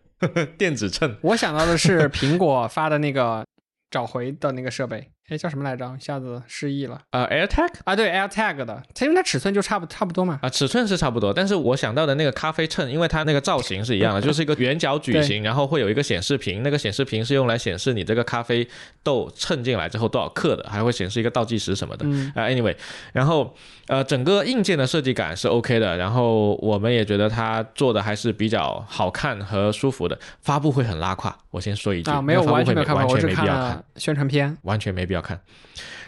[0.56, 1.16] 电子秤。
[1.20, 3.44] 我想到的是苹果发的那个
[3.90, 5.10] 找回的那个设备。
[5.28, 5.96] 哎，叫什么来着？
[5.98, 7.00] 一下子失忆了。
[7.10, 10.38] 呃，AirTag 啊，对，AirTag 的，它因为它尺寸就差不差不多嘛。
[10.42, 18.68] 啊，尺寸是差不多，但是我想到的那个咖啡秤，因为它那个造型是一样的，就是一个圆角矩形， 然后会有一个显示屏，那个显示屏是用来显示你这个咖啡
[19.02, 22.04] 豆称进来之后多少克的，还会显示一个倒计时什么的。
[22.34, 22.76] 啊，Anyway，
[23.14, 23.56] 然后
[23.86, 30.18] 呃，整个硬件的设计感是 OK 的，然后我们也觉得它做的还是比较好看和舒服的。
[30.42, 35.40] 发布会很拉胯，我先说一句，啊，没有完全没有看完全没必要看宣传片，完全没必要看。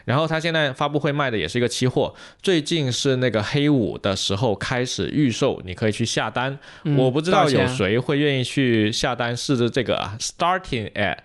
[0.04, 6.56] 然后他现在发布会卖的也是一个期货，最近是那个黑五的时候开始预售，你可以去下单。
[6.96, 11.16] 我不知道有谁会愿意去下单试着这个啊，starting at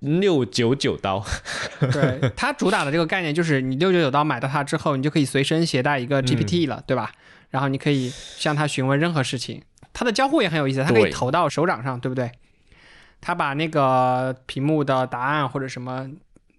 [0.00, 1.24] 六九九刀。
[1.92, 7.12] 对，它主打的这个概念就是你六九九刀买到它之后，你就可以随身携带一个 GPT 了，对吧？
[7.50, 9.62] 然后你可以向它询问任何事情。
[9.92, 12.32] 它的交互也很有意思，它可以投到手掌上，对不对？
[13.20, 16.10] 它把那个屏幕的答案或者什么。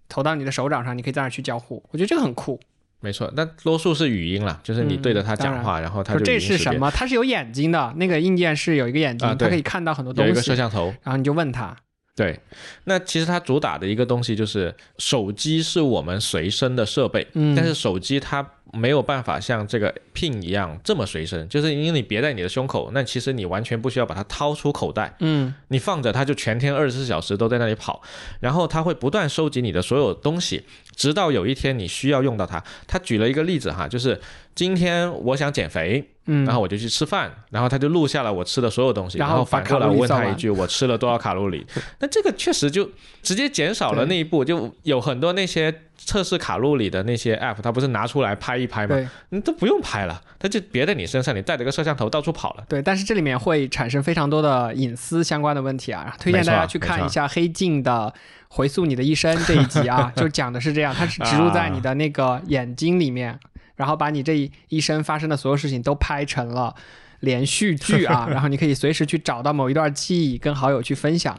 [0.08, 2.58] 投到你的手掌上，你可以在那去交互，我觉得这个很酷。
[3.00, 6.90] 没错，那多数是语音了，就是你对着它讲话，然后它就这是什么？
[6.90, 10.28] 它是有眼睛的，那个硬件是有一个眼睛，它可以看到很多东西。
[10.28, 11.76] 有一个摄像头，然后你就问他。
[12.16, 12.40] 对，
[12.84, 28.00] 那其实它主打的一个东西就是手机是我们随身的设备，但是手机它没有办法像这个 Pin 一样这么随身，就是因为你别在你的胸口，那其实你完全不需要把它掏出口袋，嗯，你放着它就全天二十四小时都在那里跑，
[28.40, 32.64] 然后它会不断收集你的所有东西，直到有一天你需要用到它。
[32.86, 34.18] 他举了一个例子哈，就是
[34.54, 36.12] 今天我想减肥。
[36.26, 41.66] 嗯，然后我就去吃饭，然后他就录下了我吃的所有东西，然后反过来问他一句，我吃了多少卡路里？
[42.00, 42.90] 那这个确实就
[43.22, 49.10] 直接减少了那一步，就有很多那些测试卡路里的那些 app，它不是拿出来拍一拍吗？
[49.30, 52.64] 你都不用拍了，它就别在你身上，你带着个摄像头到处跑了。
[52.68, 58.12] 对，但是这里面会产生非常多的隐私相关的问题啊，推荐大家去看一下《黑镜》的
[58.48, 63.38] 回溯你的一生这一集啊， 就讲的是这样，它是植入在你的那个眼睛里面。
[63.76, 66.74] 然后把你这一生发生的所有事情都拍成了
[67.20, 71.38] 连续剧啊， 然后你可以随时去找到某一段记忆跟好友去分享。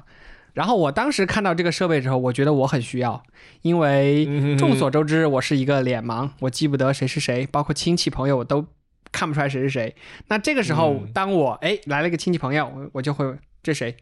[0.53, 3.21] 然后我当时看到这个设备之后，我觉得我很需要，
[3.61, 8.65] 因为众所周知我是一个脸盲，我记不得谁是谁，包括亲戚朋友我都
[9.11, 9.95] 看不出来谁是谁。
[10.29, 13.25] 那这个时候，当我哎来了一个亲戚朋友，我我就会
[13.67, 13.93] 这谁？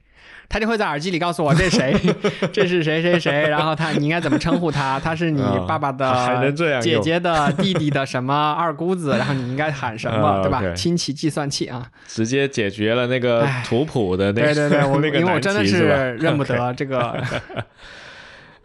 [0.47, 1.91] 他就会在耳机里告诉我这谁，
[2.53, 4.99] 这是谁谁谁，然后他你应该怎么称呼他？
[4.99, 9.17] 他是你爸爸的姐姐的弟弟的什么 二姑子？
[9.17, 10.61] 然后你应该喊什么，对吧？
[10.75, 15.87] 亲戚计算器啊，直接解决了那个图谱的那对对对，我 那个因为我真的是
[16.19, 17.19] 认不得这个。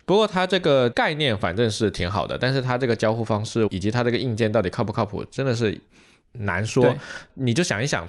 [0.04, 5.80] 不过它这个概念反正是挺好的，但是它这个交互方式以及它这个硬件到底靠不靠谱，真的是
[6.32, 6.94] 难说。
[7.34, 8.06] 你就想一想。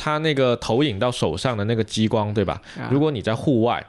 [0.00, 2.62] 它那个投影到手上的那个激光，对吧？
[2.88, 3.84] 如果你在户外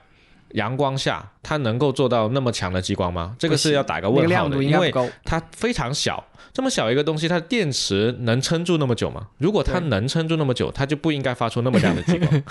[0.53, 3.35] 阳光下，它能够做到那么强的激光吗？
[3.37, 4.91] 这个是要打个问号的，因为
[5.23, 9.27] 它非常小，这么小一个东西，它的电池能撑住那么久吗？
[9.37, 12.43] 如果它能撑住那么久，它就不应该发出那么亮的激光。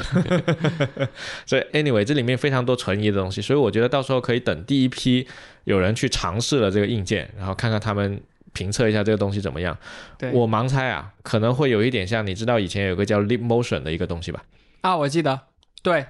[1.45, 5.27] 所以，anyway，这里面非常多存疑的东西，所以我觉得到时候可以等第一批
[5.65, 8.23] 有人去尝试了这个硬件，然后看看他们。
[8.53, 9.77] 评测一下这个东西怎么样？
[10.19, 14.43] 对我盲猜啊，可能会有一点像，你知道以前有个叫 Leap Motion 的一个东西吧？
[14.81, 15.41] 啊，我记得，
[15.83, 16.07] 对，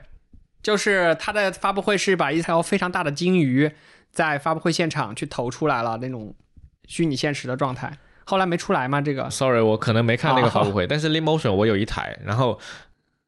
[0.62, 3.70] 就是它的发布会是把一条非常大的金鱼
[4.10, 6.34] 在发布会现场去投出来了那种
[6.86, 7.92] 虚拟现实的状态，
[8.24, 9.00] 后来没出来吗？
[9.00, 12.58] 这个？Sorry，我可能没看那个发布会，但是 Leap Motion 我有一台，然后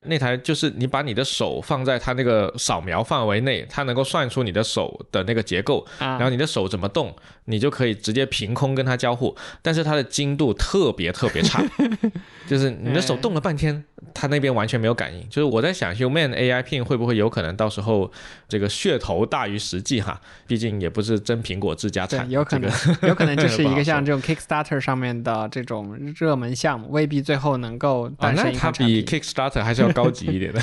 [0.07, 9.37] 那台就是你把你的手放在它那个扫描范围内，它能够算出你的手的那个结构，然后你的手怎么动，你就可以直接凭空跟它交互。
[9.61, 11.63] 但是它的精度特别特别差，
[12.49, 13.85] 就是你的手动了半天，
[14.15, 15.29] 它那边完全没有感应。
[15.29, 18.11] 就是我在想，Human AI Pin 会不会有可能到时候
[18.49, 20.19] 这个噱头大于实际哈？
[20.47, 29.90] 毕竟也不是真苹果自家产，有可能，有可能就是一个 像这种 Kickstarter 上面的这种热门项目，未必最后能够诞生一它比 Kickstarter 还是要。
[29.93, 30.61] 高级一点的，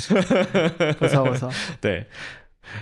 [0.99, 1.51] 不 错不错。
[1.81, 2.05] 对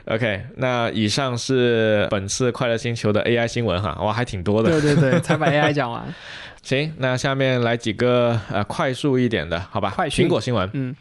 [0.06, 4.70] ，OK，那以上是本次快乐星球的 AI 新闻哈，哇，还挺多的。
[4.70, 6.04] 对对对，才把 AI 讲完。
[6.64, 9.92] 行，那下面来几个呃快速一点的，好吧？
[9.96, 10.96] 快苹果新闻，嗯。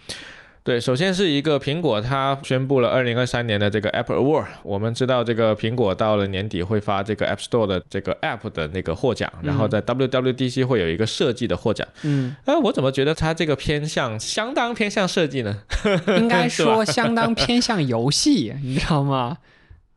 [0.65, 4.47] 对，首先是一个苹果，它宣布了二零二三年的这个 Apple Award。
[4.63, 11.87] 我们知道这个苹果到了年底会发这个 App Store 的这个 App 的那个获奖，然后在 WWDC 会有一个设计的获奖。
[12.05, 15.55] 嗯，哎，我怎么觉得它这个偏向相当偏向设计呢？
[16.19, 19.37] 应该说 相当偏向游戏，你知道吗？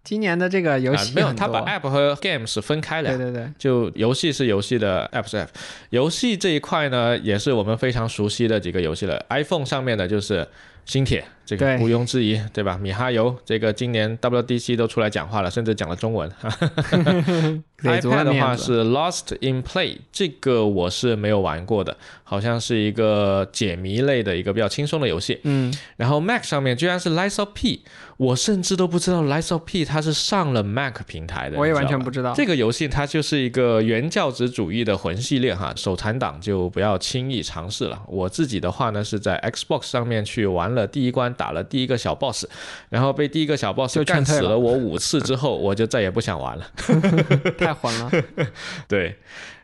[0.07, 3.09] 今年的这个游戏没有，他把 App 和 Games 分开的。
[3.09, 5.49] 对对对，就游戏是游戏的 App 是 App。
[5.89, 9.21] 游戏这一块呢，也是我们非常熟悉的几个游戏了。
[9.27, 10.47] iPhone 上面的就是
[10.85, 11.25] 星铁。
[11.47, 12.77] 这个毋庸置疑，对吧？
[12.77, 16.29] 米哈游这个今年 WDC 都出来讲话了，甚至讲了中文。
[17.83, 25.39] iPad 的话是 Lost in Play，这个我是没有玩过的，好像是一个解谜类的一个比较轻松的游戏。
[25.43, 27.83] 嗯，然后 Mac 上面居然是 Lies of P，
[28.17, 31.57] 我甚至都不知道 Lies of P 它是上了 Mac 平台的。
[31.57, 32.33] 我也完全不知道。
[32.33, 38.01] 这个游戏它就是一个原教旨主义的魂系列哈，手残党就不要轻易尝试了。
[38.07, 41.31] 我自己的话呢是在 Xbox 上面去玩了第一关。
[41.37, 42.45] 打了第一个小 boss，
[42.89, 46.67] 然后被第一个小 boss 干死了我五次之后， 我就再也不想玩了，
[47.57, 48.11] 太混了。
[48.87, 49.15] 对，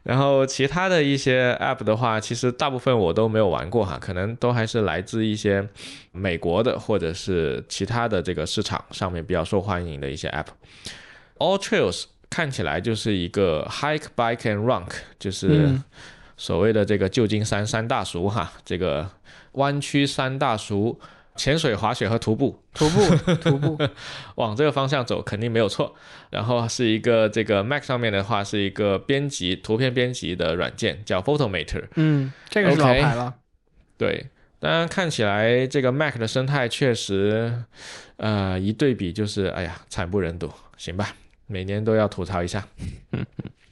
[0.04, 5.68] 然后其他的一些 app 的话，其实大部分我都没有玩过哈，可能都还是来自一些
[6.12, 10.48] 美国的或者是其他的这个市场上面比较受欢迎的一些 app。
[11.40, 14.84] All Trails 看起来就是一个 hike, bike and run，
[15.18, 15.70] 就是
[16.38, 19.10] 所谓的这个旧金山三大熟哈，这个
[19.54, 21.00] 弯曲三大熟。
[21.36, 23.78] 潜水、滑雪和徒步， 徒步，徒步，
[24.36, 25.96] 往这个方向走肯定没有错。
[26.30, 31.86] 然后是一个这个 Mac 上面的话，是一个编辑图片编辑的软件，叫 Photomator。
[31.96, 33.34] 嗯，这个是老牌了。
[33.98, 34.28] 对，
[34.60, 37.64] 当然看起来这个 Mac 的生态确实，
[38.18, 40.52] 呃，一对比就是，哎呀，惨不忍睹。
[40.78, 41.16] 行吧，
[41.48, 42.68] 每年都要吐槽一下。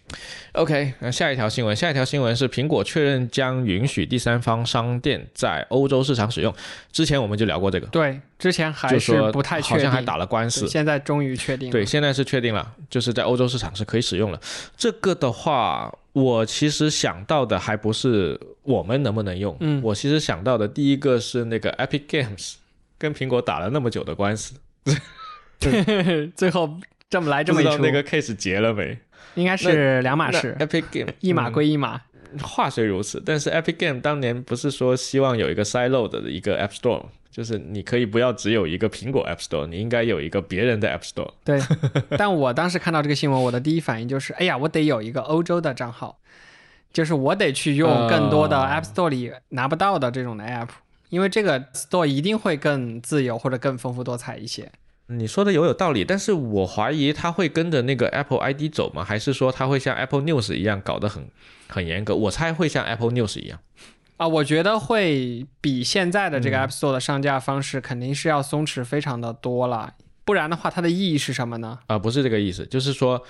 [0.54, 6.54] OK，那下一条新闻，下一条新闻是苹果确认将允许第三方商店在欧洲市场使用。
[6.92, 11.72] 之前我们就聊过这个，对，之前还是不太确定，好像还打了官司，现在终于确定。
[11.72, 14.40] 对，现在是确定了，就是在欧洲市场是可以使用了。
[14.76, 22.56] 这个的话，我其实想到的还不是我们能不能用，嗯，我其实想到的第一个是那个 Epic Games
[22.98, 24.56] 跟苹果打了那么久的官司，
[26.36, 26.78] 最后
[27.10, 28.98] 这么来这么一出，那个 case 结了没？
[29.36, 32.02] 应该是两码事，Epic Game 一码归一码。
[32.42, 41.32] 话虽如此，但是 Epic Game 当年不是说希望有一个 silo 的一个 App Store，就是你可以不要只有一个苹果 App Store，你应该有一个别人的 App Store。
[41.44, 41.60] 对，
[42.18, 46.18] 但我当时看到这个新闻，我的第一反应就是，哎呀，我得有一个欧洲的账号，
[46.94, 50.70] 就是我得去用更多的 App Store 里拿不到的这种的 App，
[51.10, 54.72] 因为这个 Store 一定会更自由或者更丰富多彩一些。
[55.12, 59.04] 你说的有有道理，但是我怀疑他会跟着那个 Apple ID 走吗？
[59.04, 61.28] 还是说他会像 Apple News 一样搞得很
[61.68, 62.16] 很严格？
[62.16, 63.60] 我猜会像 Apple News 一样
[64.18, 69.94] 啊，我觉得会比现在的这个 App Store 的上架方式肯定是要松弛非常的多了，
[70.26, 71.80] 不然的话它的意义是什么呢？
[71.88, 73.24] 啊，不是这个意思，就是说。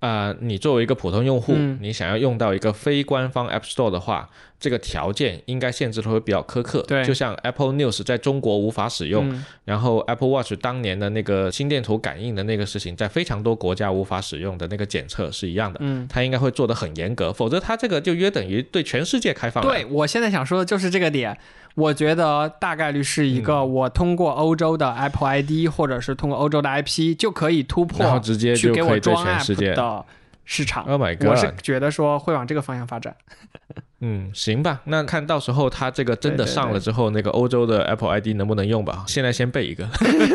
[0.00, 6.82] 呃，你作为一个普通用户，你想要用到一个非官方 App Store 的话，这个条件应该限制的会比较苛刻。
[6.88, 15.78] 对，就像 Apple News 在中国无法使用，然后 Apple Watch 当年的那个心电图感应的那个事情，在非常多国家无法使用的那个检测是一样的。
[15.82, 19.62] 嗯，它应该会做的很严格，否则它这个就约等于对全世界开放。
[19.62, 21.38] 对我现在想说的就是这个点。
[21.74, 30.04] 我觉得大概率是一个，我通过欧洲的 Apple ID 或者是通过欧洲的 IP 就可以突破，然后直接就可以装全世界的
[30.50, 30.82] 市场。
[30.84, 31.26] Oh my god！
[31.28, 33.14] 我是觉得说会往这个方向发展。
[34.00, 39.04] 嗯，行吧，那看到时候它这个真的上了之后，那个欧洲的 Apple ID 能不能用吧？
[39.08, 39.86] 现在先备一个。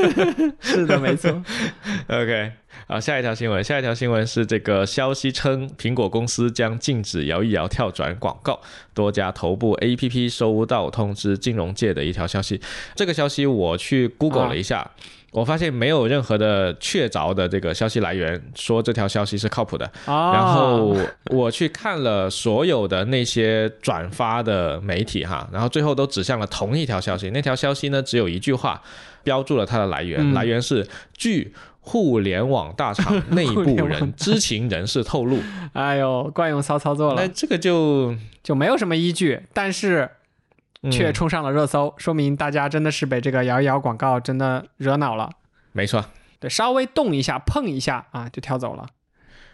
[0.61, 1.31] 是的，没错。
[2.09, 2.51] OK，
[2.87, 8.61] 好，下一条新闻，下一条新闻是这个消息称，苹果公司将禁止摇一摇跳转广告，
[8.93, 12.61] 多家头部 APP 收到通知，金融界的一条消息。
[12.95, 14.91] 这个消息我去 Google 了一下。
[15.33, 19.91] 我发现没有任何的确凿的这个消息来源说这条消息是靠谱的。
[20.05, 27.31] 然后我去看了所有的那些些转发的媒体哈，然后最后都指向了同一条消息。
[27.31, 28.79] 那条消息呢，只有一句话，
[29.23, 35.39] 标注了它的来源，来源是据互联网大厂内部人知情人士透露。
[35.73, 37.21] 哎呦，惯用骚操作了。
[37.23, 40.07] 那这个就就没有什么依据，但是
[40.91, 45.29] 却冲上了热搜，说明大家真的是被这个摇一摇广告真的惹恼了。
[45.71, 46.05] 没错，
[46.39, 48.87] 对，稍微动一下、碰一下啊，就跳走了。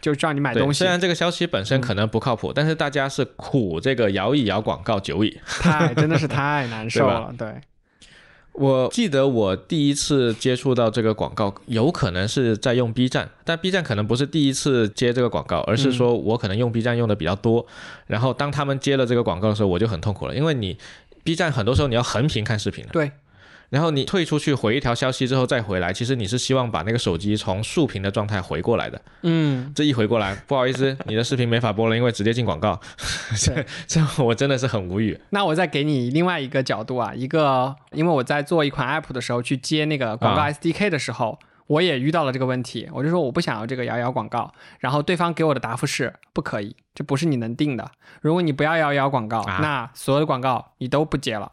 [0.00, 0.78] 就让你买东西。
[0.78, 7.30] 虽然这个消息本身可能不靠谱，但是大家是苦这个摇一摇广告久矣，太真的是太难受了。
[7.36, 7.60] 对，
[8.52, 17.66] 我记得我第一次接触到这个广告，有可能是在用 B 站，但 B 站可能不是第一次接这个广告，而是说我可能用 B 站用的比较多。
[18.06, 20.78] 然后当他们接了这个广告的时候，我就很痛苦了，因为你
[21.22, 23.12] B 站很多时候你要横屏看视频对。
[23.68, 29.00] 然后你退出去回一条消息之后再回来，其实你是希望把那个手机从竖屏的状态回过来的。
[29.22, 32.80] 嗯，这一回过来，不好意思，你的视频没法播了，因为直接进广告。
[33.38, 35.16] 这 这我真的是很无语。
[35.30, 41.38] 那我再给你另外一个角度啊，一个，因为我在做一款 app 的时候去接那个广告 SDK 的时候，
[41.70, 42.88] 我也遇到了这个问题。
[42.92, 47.92] 我就说我不想要这个摇摇广告，然后对方给我的答复是不可以，这不是你能定的。
[48.20, 51.52] 如果你不要摇摇广告，那所有的广告你都不接了。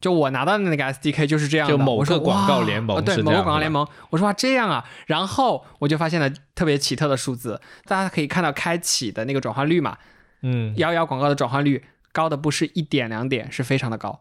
[0.00, 9.96] 就我拿到的那个 SDK 就是这样的，就某个广告联盟，对某个广告联盟，我说哇这样啊，然后我就发现了特别奇特的数字，大家可以看到开启的那个转化率嘛，
[10.42, 14.20] 嗯，摇摇广告的转化率高的不是一点两点，是非常的高，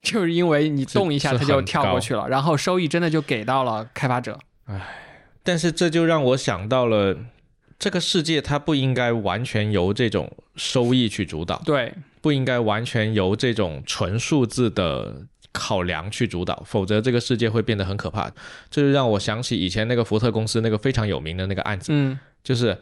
[0.00, 4.38] 就是因为你动一下它就跳过去了，然后收益真的就给到了开发者。
[4.66, 4.80] 唉，
[5.42, 7.16] 但是这就让我想到了，
[7.78, 11.60] 这个世界它不应该完全由这种收益去主导。
[11.64, 11.92] 对。
[12.22, 15.14] 不应该完全由这种纯数字的
[15.52, 18.28] 考量去主导，否则这个世界会变得很可怕。
[18.68, 22.76] 这就让我想起以前那个福特公司那个非常有名的那个案子，嗯，就是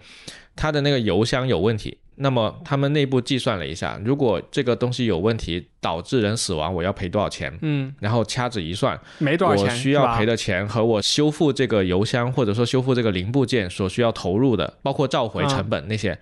[0.56, 7.56] 他的那个油箱有问题，那么他们内部计算了一下，如果这个东西有问题导致人死亡，我要赔多少钱？
[7.62, 16.18] 嗯，然后掐指一算，没多少钱，我需要赔的钱和我修复这个油箱或者说修复这个零部件所需要投入的，包括召回成本那些。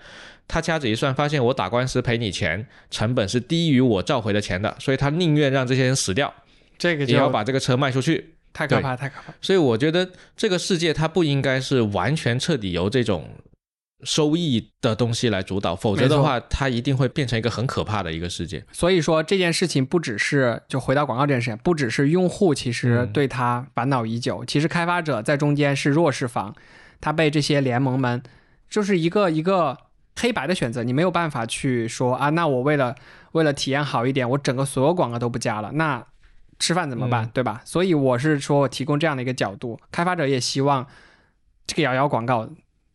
[0.49, 6.35] 他掐指一算，发现我打官司赔你钱成本是低于我召回的钱的，所以他宁愿让这些人死掉，
[6.77, 9.33] 这个也要把这个车卖出去，太可怕，太可怕。
[9.41, 13.31] 所以我觉得这个世界它不应该是完全彻底由这种
[14.03, 18.65] 收益的东西来主导，否则的话，它一定会变成一个很可怕的一个世界。
[18.73, 26.55] 所以说这件事情不只是就回到广告这件事情，不只是用户其实对它烦恼已久，其实开发者在中间是弱势方，
[27.01, 28.23] 他被这些联盟们
[28.69, 29.79] 就是一个一个。
[30.21, 32.95] 黑白的选择，你没有办法去说啊，那我为了
[33.33, 36.05] 为了体验好一点，我整个所有广告都不加了，那
[36.59, 37.63] 吃饭怎么办，对吧？
[37.65, 40.87] 所以我是说我提供这样的一个角度，开发者也希望
[41.67, 42.47] 这个摇摇广告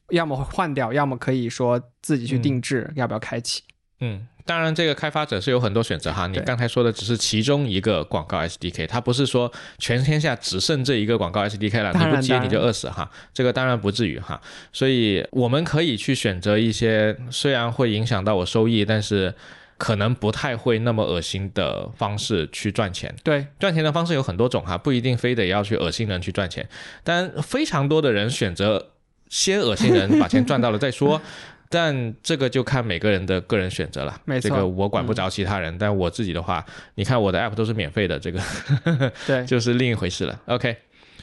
[0.09, 3.63] 要么换掉，要么可以说自己去定制，要不要开启？
[3.99, 4.27] 嗯。
[4.45, 6.25] 当然，这个开发者是有很多选择哈。
[6.27, 13.11] 你刚才说的只是其中一个广告 SDK，它不是说全天下只剩这一个广告 SDK 了，你不接你就饿死哈。
[13.33, 14.39] 这个当然不至于哈。
[14.71, 19.35] 所以我们可以去选择一些虽然会影响到我收益，但是
[19.77, 23.13] 可能不太会那么恶心的方式去赚钱。
[23.25, 26.69] 对，赚钱的方式有很多种哈，不一定非得要去恶心人去赚钱。
[27.03, 28.91] 但非常多的人选择
[29.29, 31.21] 先恶心人，把钱赚到了再说。
[31.69, 35.77] 但这个就看每个人的个人选择了，没错，这个我管不着其他人。
[35.77, 36.65] 但我自己的话，
[36.95, 38.39] 你看我的 app 都是免费的，这个
[39.27, 40.39] 对， 就是另一回事了。
[40.45, 40.77] OK，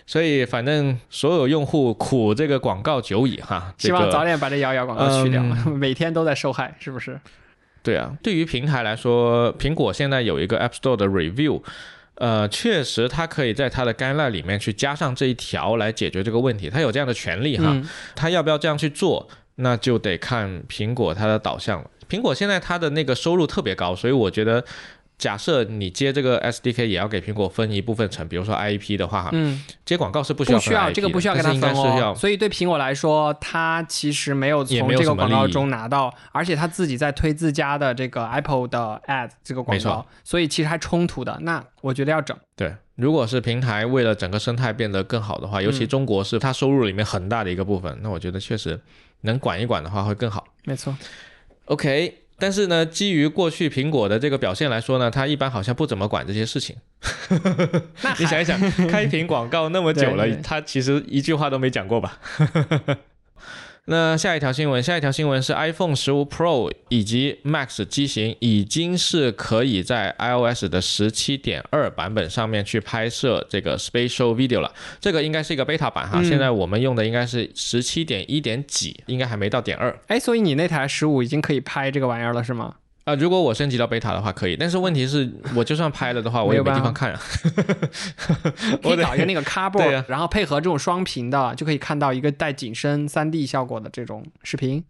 [0.05, 5.43] 所以反正所有用户苦这个广告久矣哈，希望早点把这摇摇广告去掉，
[5.75, 7.19] 每天都在受害，是不是？
[7.83, 11.63] 对啊，对于平台来说，苹果现在有一个 App Store 的 review，
[12.17, 17.77] 呃，确实他可以在他的 guideline 里面去加上这一条来解决这个问题，他有这样的权利哈，
[18.15, 19.29] 他要不要这样去做？
[19.57, 21.89] 那就得看苹果它的导向了。
[22.09, 24.65] 苹果现在它的那个收入特别高，所以我觉得，
[25.17, 32.15] 假设你接这个 SDK 也要给苹果分一部分成，比如说 IEP 的话，嗯，接广告是不需要，不需要这个不需要给他分哦。
[32.17, 41.39] 所以对苹果来说，它其实没有从这个广告中拿到，而且它自己在推自家的这个 Apple 的 Ad 这个广告，所以其实还冲突的。
[41.43, 42.37] 那我觉得要整。
[42.57, 48.81] 对，如果是平台为了整个生态变得更好的话，尤其中国是它收入里面很大的一个部分，那我觉得确实。
[49.27, 50.95] 能管一管的话会更好，没错。
[51.65, 56.77] OK，但是呢，基于过去苹果的这个表现来说呢，它一般好像不怎么管这些事情。
[58.19, 58.59] 你想一想，
[58.89, 62.19] 开屏广告那么久了，它其实一句话都没讲过吧？
[63.87, 74.73] 那下一条新闻，下一条新闻是 iPhone 十五 Pro 以及 Max 机型已经是可以在 iOS 的十七点二版本上面去拍摄这个 Spatial Video 了。
[75.01, 79.95] 这个应该是一个 beta 版哈，现在我们用的应该是十七点一点几，应该还没到点二。
[80.07, 82.77] 哎，所以你那台十五已经可以拍这个玩意儿了是吗？
[83.05, 87.21] 啊，如果我升级到贝塔的话可以，但是问题是， 我就算拍了的话，我也没地方看啊。
[88.83, 94.83] 可以搞一个那个 cardboard，、啊然后配合这种双屏的，就可以看到一个带景深、3 D 效果的这种视频。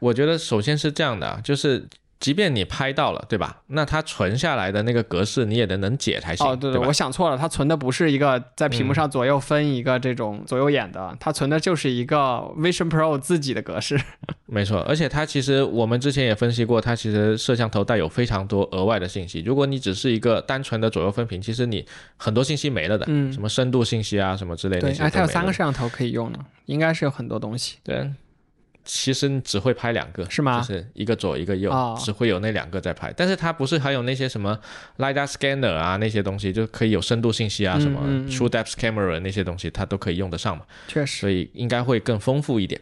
[0.00, 1.86] 我觉得首先是这样的啊，就是
[2.24, 3.60] 即便你拍到了，对吧？
[3.66, 12.16] 那它存下来的那个格式你也得能解才行，哦，对对吧我想错了，它存的不是一个在屏幕上左右分一个这种左右眼的，它存的就是一个
[12.56, 14.00] Vision Pro 自己的格式。
[14.46, 19.42] 没错，而且它其实我们之前也分析过，它其实摄像头带有非常多额外的信息。
[19.44, 21.84] 如果你只是一个单纯的左右分屏，其实你
[22.16, 27.76] 很多信息没了的，嗯什么深度信息啊什么之类的对，哎，它有三个摄像头可以用呢，应该是有很多东西。
[27.84, 28.10] 对，
[28.84, 33.12] 其实你只会拍两个，是吗就是一个左一个右，哦只会有那两个在拍。
[33.16, 34.58] 但是它不是还有那些什么
[34.98, 42.80] lidar scanner 啊那些东西，就可以有深度信息啊，嗯什么 true depth camera 那些东西，它都可以用得上嘛，确实，所以应该会更丰富一点。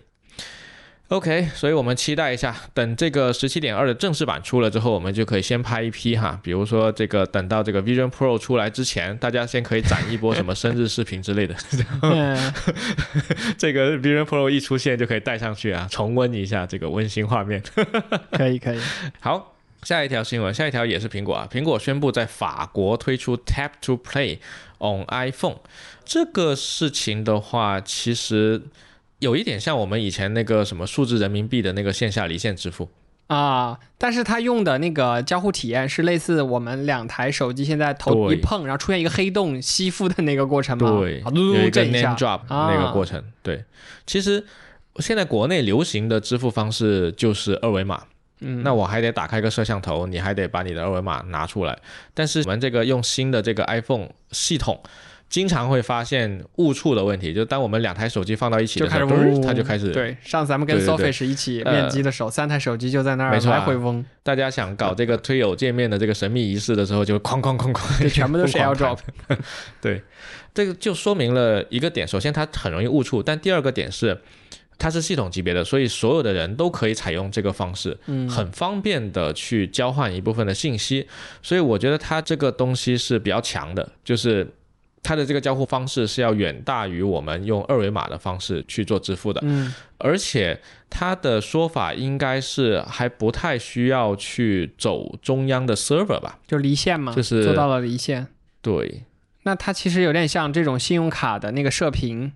[1.12, 11.54] OK，所以我们期待一下，等这个十七点二的正式版出了之后，我们就可以先拍一批哈，比如说这个等到这个 Vision Pro 出来之前，大家先可以攒一波什么生日视频之类的，
[12.00, 12.54] 嗯，
[13.58, 17.62] 这个 Vision Pro 一出现就可以带上去啊，重温一下这个温馨画面。
[18.32, 18.80] 可以可以。
[19.20, 24.38] 好，下一条新闻，下一条也是苹果啊，苹果宣布在法国推出 Tap to Play
[24.78, 25.58] on iPhone
[26.06, 28.62] 这个事情的话，其实
[29.22, 32.90] 有一点像我们以前那个什么数字人民币的那个线下离线支付。
[33.28, 40.98] 啊，但是它用的那个交互体验是类似我们两台手机现在头一碰，然后出现一个黑洞吸附的那个过程吗？
[40.98, 43.22] 对，啊嘟嘟有一个 name drop 啊那个过程。
[43.42, 43.64] 对，
[44.06, 44.44] 其实
[44.96, 48.02] 现在国内流行的支付方式就是二维码。
[48.40, 51.78] 嗯，那我还得打开个摄像头，你还得把你的二维码拿出来。
[52.12, 54.82] 但是我们这个用新的这个 iPhone 系统，
[55.33, 59.91] 经常会发现误触的问题，就当我们两台手机放到一起就的时候，开始嗡，它就开始。
[59.91, 68.99] 对，上次咱们跟 Surface 一起呃面基的时候，三台手机就在那儿来回嗡，大家想搞这个推友界面的这个神秘仪式的时候，就哐哐哐哐，全部都是 AirDrop。
[69.80, 70.03] 对，
[70.53, 74.20] 这个就说明了一个点，首先它很容易误触，但第二个点是。
[74.78, 81.07] 它是系统级别的，所以所有的人都可以采用这个方式，嗯很方便的去交换一部分的信息，
[81.41, 84.45] 所以我觉得它这个东西是比较强的，就是
[85.03, 96.38] 它的这个交互方式是要远大于我们用二维码的方式去做支付的，嗯而且它的说法应该是还不太需要去走中央的 server 吧？
[96.46, 98.26] 就离线嘛，就是做到了离线。
[98.61, 99.03] 对，
[99.42, 102.32] 那它其实有点像这种信用卡的那个射频，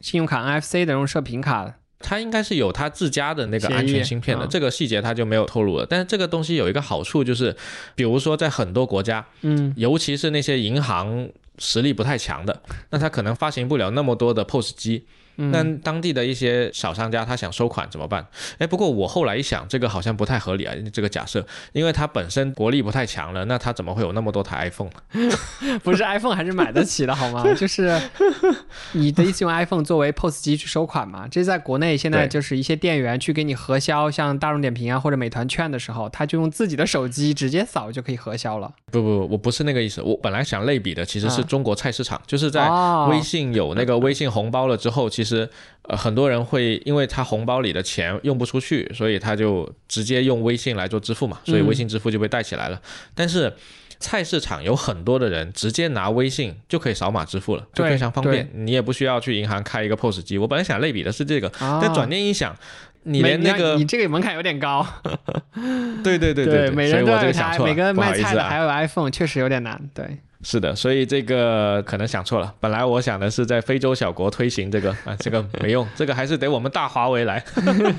[0.00, 1.74] 信用卡 NFC 的那种射频卡。
[2.00, 5.86] 它应该是有它自家的那个安全芯片的，嗯这个细节它就没有透露了。
[5.88, 7.56] 但是这个东西有一个好处就是，
[7.94, 15.06] 比如说在很多国家，嗯，尤其是那些银行实力不太强的，那他可能发行不了那么多的 POS 机。
[15.36, 18.26] 嗯那当地的一些小商家他想收款怎么办？
[18.58, 24.90] 哎，不过我后来一想，这个好像不太合理啊，这个假设，因为他本身国力不太强了，那他怎么会有那么多台 iPhone？
[25.82, 27.42] 不是 iPhone 还是买得起的好吗？
[27.54, 28.00] 就是
[28.92, 31.26] 你的意思用 iPhone 作为 POS 机去收款嘛？
[31.30, 38.70] 这在国内现在就是一些店员去给你核销，像大众点评啊或者美团券的时候，他就用自己的手机直接扫就可以核销了。
[38.90, 45.23] 不不，我不是那个意思，我本来想类比的其实是啊中国菜市场，就是在哦微信有那个 微信红包了之后，其实
[45.82, 52.80] 呃很多人会因为他红包里的钱用不出去，所以他就直接用微信来做支付嘛，所以嗯微信支付就被带起来了。
[53.14, 53.52] 但是
[53.98, 60.36] 菜市场有很多的人直接拿微信就可以扫码支付了，就非常方便，你也不需要去银行开一个 POS 机。
[60.38, 62.54] 我本来想类比的是这个，啊但转念一想。
[63.06, 64.82] 你连那个你这个门槛有点高，
[66.02, 68.56] 对对对对，每所以我人都有一台，这个想错，每个卖菜的还。
[68.56, 69.78] 有 iPhone，确实有点难。
[69.92, 72.54] 对，是的，所以这个可能想错了。
[72.60, 77.42] 本来我想的是在非洲小国推行这个啊，这个没用，这个还是得我们大华为来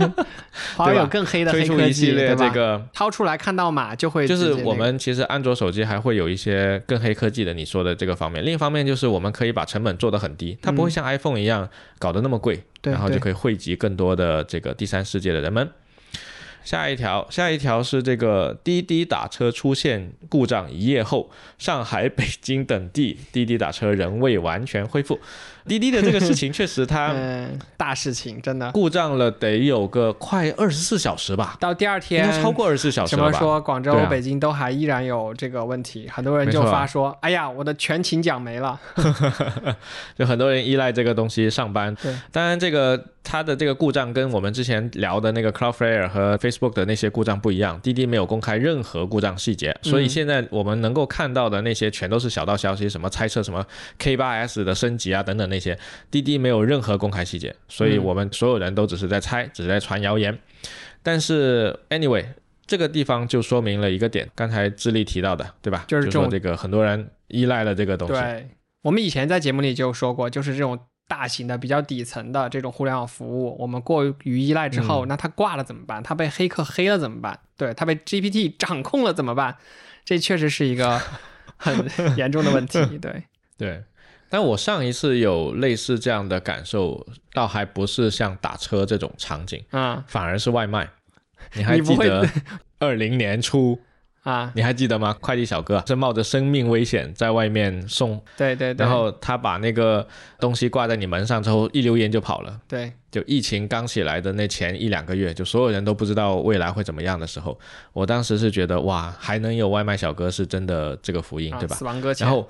[0.77, 2.81] 华为有更黑的推出黑科技，一系列对吧这个。
[2.93, 8.45] 掏出来看到码就会就是我们其实安卓手机还会有一些更黑科技的，你说的这个方面。
[8.45, 11.67] 另一方面就是我们可以把成本做得很低，它不会像 iPhone 一样
[11.97, 15.67] 搞得那么贵，然后就可以惠及更多的这个第三世界的人们。
[16.65, 25.19] 下一条，下一条是这个滴滴打车出现故障一夜后，上海、北京等地滴滴打车仍未完全恢复。
[25.67, 28.71] 滴滴的这个事情确实它 嗯大事情，真的。
[28.71, 33.15] 故障了得有个快二十四小时吧，到第二应天该超过二十四小时？
[33.15, 38.79] 什么说广州、啊北京都还依然有这个问题，很多人就发说：“哎呀，我的全勤奖没了。
[40.17, 41.93] 就很多人依赖这个东西上班。
[41.95, 53.65] 对，当然这个它的这个故障跟我们之前聊的那个 Cloudflare 和 Facebook 的那些故障不一样，滴滴没有公开任何故障细节，所以嗯现在我们能够看到的那些全都是小道消息，什么猜测什么
[53.99, 55.77] K8S 的升级啊等等那些，
[56.09, 60.37] 滴滴没有任何公开细节，所以嗯我们所有人都只是在猜，只是在传谣言。
[61.03, 62.25] 但是 anyway。
[62.67, 65.85] 这个地方就说明了一个点，刚才智利提到的，对吧？
[65.87, 68.15] 就是说这个很多人依赖了这个东西。
[68.15, 68.49] 对，
[68.81, 76.01] 我们以前在节目里就说过，就是这种大型的、比较底层的这种互联网服务，我们过于依赖之后，那它挂了怎么办？
[76.01, 77.39] 它被黑客黑了怎么办？
[77.55, 79.55] 对，它被 GPT 掌控了怎么办？
[80.03, 80.99] 这确实是一个
[81.57, 81.87] 很
[82.17, 82.79] 严重的问题。
[82.97, 83.21] 对，
[83.59, 83.83] 对。
[84.35, 90.89] 但我上一次有类似这样的感受，倒还不是像打车这种场景，啊，反而是外卖。
[91.53, 92.27] 你还记得
[92.79, 93.79] 二零年初
[94.23, 94.51] 啊？
[94.53, 95.15] 你还记得吗？
[95.21, 98.85] 快递小哥是冒着生命危险在外面送，对对对。
[98.85, 100.05] 然后他把那个
[100.37, 102.59] 东西挂在你门上之后，一溜烟就跑了。
[102.67, 107.57] 对，就疫情刚起来的那前一两个月，就所有人都不知道未来会怎么样的时候，
[107.93, 111.75] 我当时是觉得哇，还能有外卖小哥是真的这个福音，对吧？
[111.77, 112.27] 死亡搁浅。
[112.27, 112.45] 然后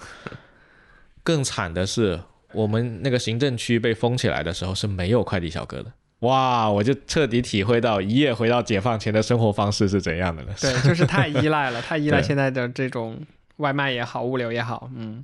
[1.26, 2.18] 更惨的是，
[2.54, 5.92] 我们那个行政区被封起来的时候是没有快递小哥的。
[6.20, 6.70] 哇！
[6.70, 10.54] 我就彻底体会到一夜回到解放前的生活方式是怎样的了。
[10.62, 13.20] 对，就是太依赖了， 太依赖现在的这种
[13.58, 14.90] 外卖也好，物流也好。
[14.96, 15.24] 嗯，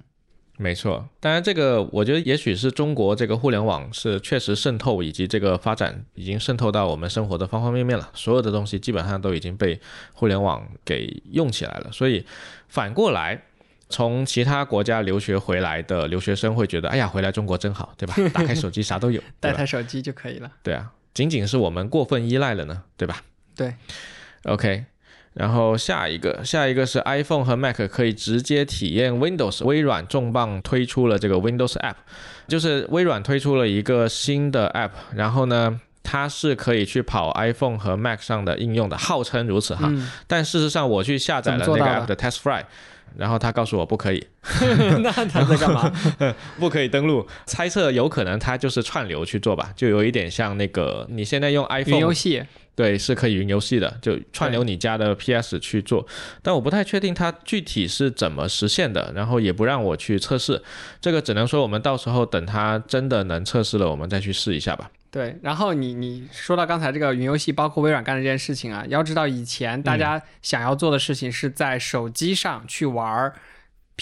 [0.57, 1.07] 没错。
[1.19, 8.09] 当然，这个我觉得也许是中国这个互联网是确实渗透以及这个发展已经渗透到我们生活的方方面面了。
[8.13, 9.79] 所有的东西基本上都已经被
[10.13, 11.91] 互联网给用起来了。
[11.91, 12.25] 所以
[12.67, 13.41] 反过来。
[13.91, 18.15] 从其他国家留学回来的留学生会觉得，哎呀，回来中国真好，对吧？
[18.33, 20.49] 打开手机啥都有，带台手机就可以了。
[20.63, 23.21] 对啊，仅仅是我们过分依赖了呢，对吧？
[23.55, 23.75] 对。
[24.45, 24.85] OK，
[25.33, 29.63] 然后下一个，下一个是 iPhone 和 Mac 可以直接体验 Windows。
[29.63, 31.97] 微软重磅推出了这个 Windows App，
[32.47, 39.91] 就是微软推出了一个新的 App，然后呢，它是可以去跑 iPhone 和 Mac 上的应用的，号称如此哈。
[40.25, 42.63] 但事实上，我去下载了那个 App 的 TestFly。
[43.17, 44.25] 然后他告诉我不可以，
[45.03, 45.91] 那他在干嘛？
[46.59, 47.25] 不可以登录。
[47.45, 52.43] 猜测有可能他就是串流去做吧，就有一点像那个你现在用 iPhone 游戏，
[52.75, 56.05] 对，是可以云游戏的，就串流你家的 PS 去做。
[56.41, 60.61] 但我不太确定它具体是怎么实现的，然后也不让我去测试。
[60.99, 64.89] 这个只能说我们到时候等它真的能测试了，我们再去试一下吧。
[65.11, 73.31] 对，然后你你说到刚才这个云游戏，包括微软干的这件事情啊，要知道以前大家想要做的事情是在手机上去玩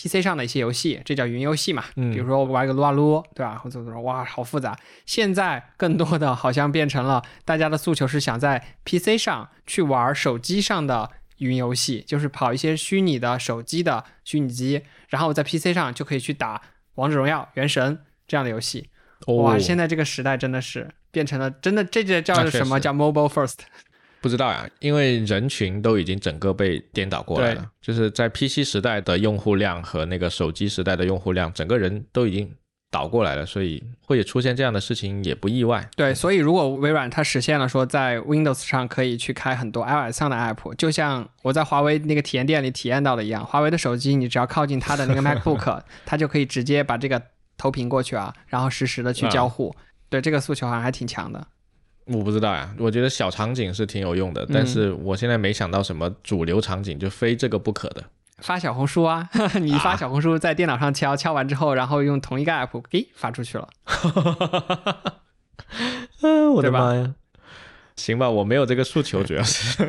[0.01, 1.83] PC 上的一些游戏，这叫云游戏嘛。
[1.97, 2.11] 嗯。
[2.11, 3.57] 比如说我玩个撸啊撸，对吧？
[3.57, 4.77] 或者说哇，好复杂。
[5.05, 16.61] 现在更多的好像变成了大家的诉求是想在 PC 上去玩手机上的云游戏，就是跑一些虚拟的手机的虚拟机，然后在 PC 上就可以去打
[16.95, 18.89] 王者荣耀、原神这样的游戏。
[19.27, 20.89] 哇，现在这个时代真的是。
[21.11, 23.55] 变成了真的，这就叫什么叫 mobile first？
[24.21, 27.65] 不知道呀，因为人群都已经整个被颠倒过来了。
[27.81, 32.51] 就是在 PC 时代的用户量和那个手机时代的用户量，整个人都已经
[32.91, 35.87] 倒过来了，所以会出现这样的事情也不意外。
[35.95, 47.21] 对，所以如果微软它实现了说在 Windows 上可以去开很多 iOS 上的 app，就像我在华为那个体验店里体验到的一样，华为的手机你只要靠近它的那个 MacBook，它就可以直接把这个
[47.57, 49.73] 投屏过去啊，然后实时的去交互。
[50.09, 51.47] 对这个诉求好像还挺强的，
[52.11, 52.69] 我不知道呀。
[52.77, 58.03] 我觉得小场景是挺有用的，但是我现在没想到什么主流场景就非这个不可的。
[58.39, 59.29] 发小红书啊，
[59.61, 63.67] 你发小红书 在电脑上敲，敲完之后，然后用同一个 app 给发出去了。
[66.21, 67.13] 嗯， 我的妈呀！
[67.95, 69.83] 行吧，我没有这个诉求，主要是。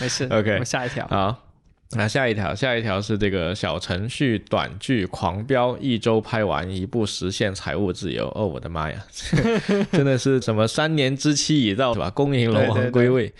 [0.00, 0.24] 没事。
[0.30, 1.06] OK，我下一条。
[1.08, 1.47] 好。
[1.92, 8.30] 那下一条，下一条是这个小程序短剧狂飙，一周拍完一部，实现财务自由。
[8.34, 9.02] 哦，我的妈呀，
[9.90, 12.10] 真的是什么三年之期已到是吧？
[12.10, 13.32] 恭迎龙王归位，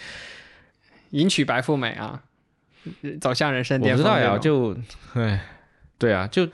[1.10, 2.22] 迎娶白富美啊，
[3.20, 4.02] 走向人生巅峰。
[4.02, 4.74] 我知道呀，就，
[5.12, 5.46] 哎，
[5.98, 6.48] 对啊，就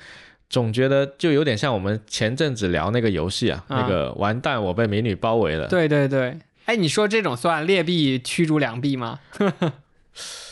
[0.51, 5.69] 总觉得就有点像我们前阵子聊那个游戏啊，那个完蛋，我被美女包围了。
[5.69, 9.21] 对对对，哎，你说这种算劣币驱逐良币吗？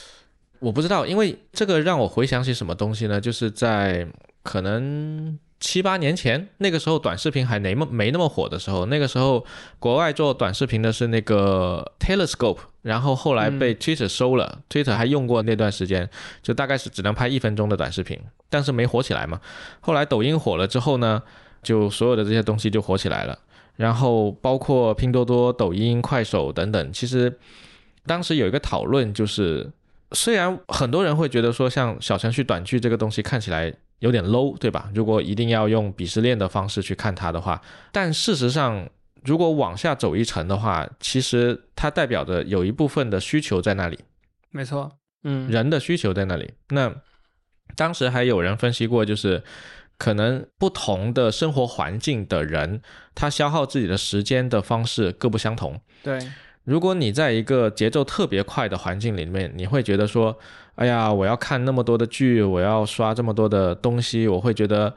[0.62, 3.20] 我不知道，因为这个让我回想起什么东西呢？
[3.20, 4.06] 就是在
[4.44, 9.44] 可能七八年前，那个时候短视频还没没那么火的时候，那个时候
[9.80, 16.08] 国外做短视频的是那个 Telescope，然后后来被 Twitter 收了，Twitter 还用过那段时间，
[16.44, 18.16] 就大概是只能拍一分钟的短视频，
[18.48, 19.40] 但是没火起来嘛。
[19.80, 21.20] 后来抖音火了之后呢，
[21.60, 23.36] 就所有的这些东西就火起来了，
[23.74, 27.36] 然后包括拼多多、抖音、快手等等，其实
[28.06, 29.68] 当时有一个讨论就是。
[30.14, 34.90] 虽然很多人会觉得说，像小程序短剧这个东西看起来有点 low，对吧？
[34.94, 37.60] 如果一定要用鄙视链的方式去看它的话，
[37.90, 38.88] 但事实上，
[39.24, 43.98] 如果往下走一层的话，其实它代表着有一部分的需求在那里。
[44.50, 44.90] 没错，
[45.24, 46.52] 嗯，人的需求在那里。
[46.70, 46.94] 那
[47.76, 49.42] 当时还有人分析过，就是
[49.98, 52.82] 可能不同的生活环境的人，
[53.14, 55.80] 他消耗自己的时间的方式各不相同。
[56.02, 56.18] 对。
[56.64, 60.36] 如果你在一个节奏特别快的环境里面，你会觉得说，
[60.76, 64.94] 哎呀，我要看那么多的剧，我要刷这么多的东西，我会觉得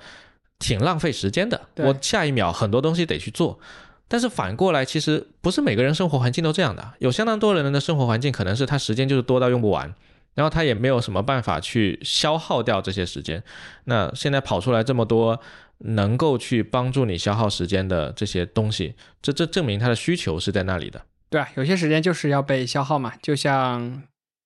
[0.59, 1.59] 挺浪费时间的。
[1.77, 3.59] 我下一秒很多东西得去做。
[4.07, 6.93] 但是反过来，其实不是每个人生活环境都这样的。
[6.99, 9.91] 有相当多人的生活环境可能是他时间就是多到用不完，
[10.35, 13.43] 然后他也没有什么办法去消耗掉这些时间。
[13.85, 15.39] 那现在跑出来这么多
[15.79, 18.93] 能够去帮助你消耗时间的这些东西，
[19.23, 21.01] 这这证明他的需求是在那里的。
[21.29, 24.03] 对啊，有些时间就是要被消耗嘛，就像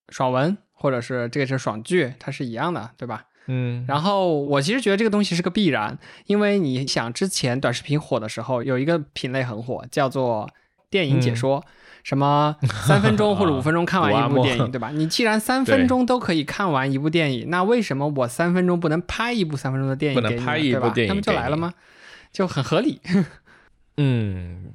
[0.10, 3.26] 爽文或者是这个是爽剧，它是一样的，对吧？
[3.48, 3.86] 嗯。
[3.88, 10.50] 然后我其实觉得这个东西是个必然，因为你想之前短视频火的时候，有一个品类很火，叫做
[10.90, 11.64] 电影解说，
[12.04, 12.56] 什么
[12.88, 14.90] 三分钟或者五分钟看完一部电影，对吧？
[14.92, 20.22] 你既然三分钟都可以看完一部电影，那为什么我三分钟不能拍一部三分钟的电影？
[20.22, 21.74] 不能拍一部电影，那不就来了吗？
[22.32, 23.02] 就很合理。
[23.98, 24.74] 嗯。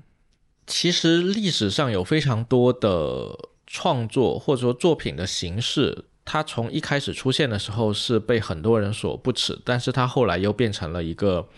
[0.67, 3.37] 其实历史上有非常多的
[3.67, 11.49] 创作或者说作品的形式，它从一开始出现的时候是被很多人所不齿，但是它后来又变成了一个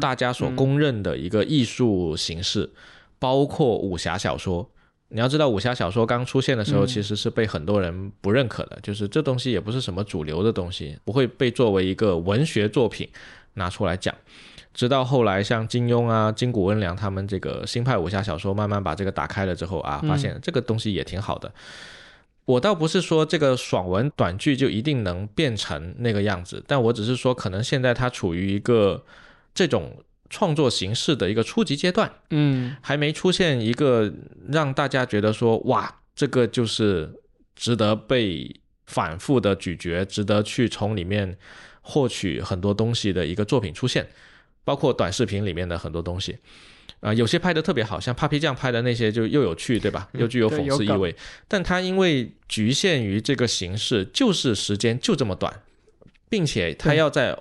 [0.00, 2.70] 大家所公认的一个艺术形式，
[3.18, 4.70] 包括武侠小说。
[5.08, 13.08] 你要知道，武侠小说刚出现的时候，其实是被很多人不认可的，就是这东西也不是什么主流的东西，不会被作为一个文学作品
[13.54, 14.12] 拿出来讲。
[14.76, 21.50] 直到后来，像金庸啊、金谷温良他们这个新派武侠小说慢慢把这个打开了之后啊，发现这个东西也挺好的。
[22.44, 29.02] 我倒不是说这个爽文短剧就一定能变成那个样子，但我只是说，可能现在它处于一个
[29.54, 29.96] 这种
[30.28, 34.12] 创作形式的一个初级阶段，嗯，还没出现一个
[34.48, 37.10] 让大家觉得说哇，这个就是
[37.56, 38.54] 值得被
[38.84, 41.38] 反复的咀嚼，值得去从里面
[41.80, 44.06] 获取很多东西的一个作品出现。
[44.66, 46.36] 包括短视频里面的很多东西，
[46.98, 50.08] 啊，有些拍的特别好，像 Papi 酱拍的那些就又有趣，对吧？
[50.14, 51.14] 又具有讽刺意味。
[51.46, 55.62] 但它因为局限于这个形式，就是时间就这么短，
[56.28, 57.38] 并且它要在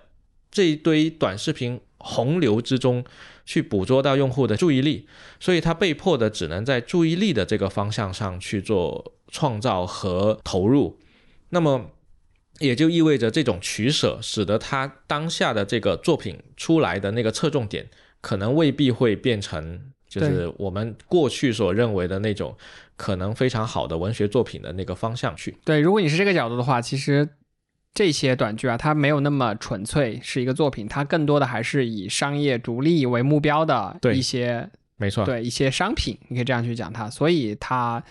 [0.52, 3.04] 这一堆短视频洪流之中
[3.44, 5.08] 去捕捉到用户的注意力，
[5.40, 11.00] 所以它被迫的只能在注意力的这个方向上去做创造和投入。
[11.50, 11.90] 那么。
[12.60, 17.86] 也就意味着这种取舍，使得他当下的这个作品出来的那个侧重点，
[18.22, 22.56] 可能未必会变成就是我们过去所认为的那种
[22.96, 25.58] 可能非常好的文学作品的那个方向去。
[25.66, 27.28] 对，如果你是这个角度的话，其实
[27.94, 38.02] 这些短剧啊，它没有那么纯粹是一个作品，它更多的还是以商业逐利为目标的一些，没错，对一些商品，你可以这样去讲它，所以它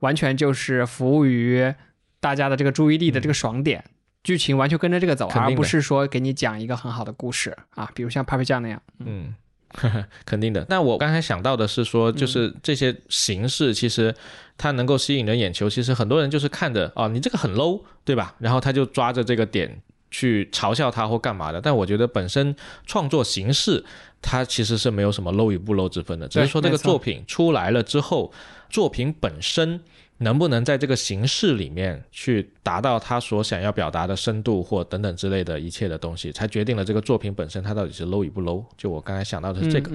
[0.00, 1.72] 完全就是服务于
[2.20, 3.82] 大家的这个注意力的这个爽点。
[4.24, 8.80] 剧情完全跟着这个走，而不是说给你讲一个很好的故事啊，比如像 Papi 酱那样。
[9.00, 9.34] 嗯，
[10.24, 10.64] 肯定的。
[10.70, 14.14] 那我刚才想到的是说，就是这些形式其实
[14.56, 18.34] 它能够吸引人眼球，其实很多人就是看着哦，你这个很 low，对吧？
[18.38, 19.78] 然后他就抓着这个点
[20.10, 21.60] 去嘲笑他或干嘛的。
[21.60, 22.56] 但我觉得本身
[22.86, 23.84] 创作形式
[24.22, 28.32] 它其实是没有什么 low 与不 low 之分的，只是说这个作品出来了之后，
[28.70, 29.82] 作品本身。
[30.18, 38.64] 能不能在这个形式里面去达到他所想要表达的深度或等等之类的一切的东西，才决定了这个作品本身它到底是 low 与不 low。
[38.76, 39.90] 就我刚才想到的是这个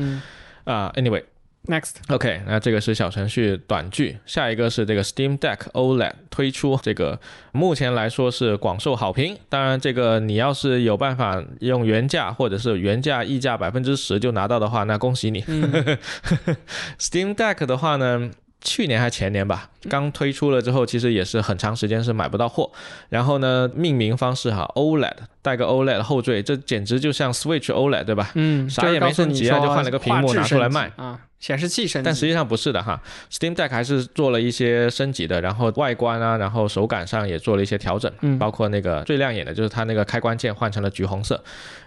[0.66, 7.18] 啊，Anyway，Next，OK，那这个是小程序短剧，下一个是这个 Steam Deck OLED 推出，这个
[7.54, 9.38] 目前来说是广受好评。
[9.48, 15.42] 当然，这个你要是有办法用原价或者是原价溢价百分之十就拿到的话，那恭喜你。
[17.00, 18.30] Steam Deck 的话呢？
[18.62, 22.70] 去年还前年吧，刚推出了之后，其实也是很长时间是买不到货。
[23.10, 28.32] 然后呢，命名方式哈，OLED 带个 OLED 后缀，这简直就像 Switch OLED 对吧？
[28.36, 31.20] 嗯，啥也没升级啊，就换了个屏幕拿出来卖啊。
[31.40, 33.02] 显示器升级，但实际上不是的哈。
[33.32, 41.42] Steam Deck 还是做了一些升级的，然后外观啊，然后手感上也做了一些调整，嗯，包括那个最亮眼的就是它那个开关键换成了橘红色，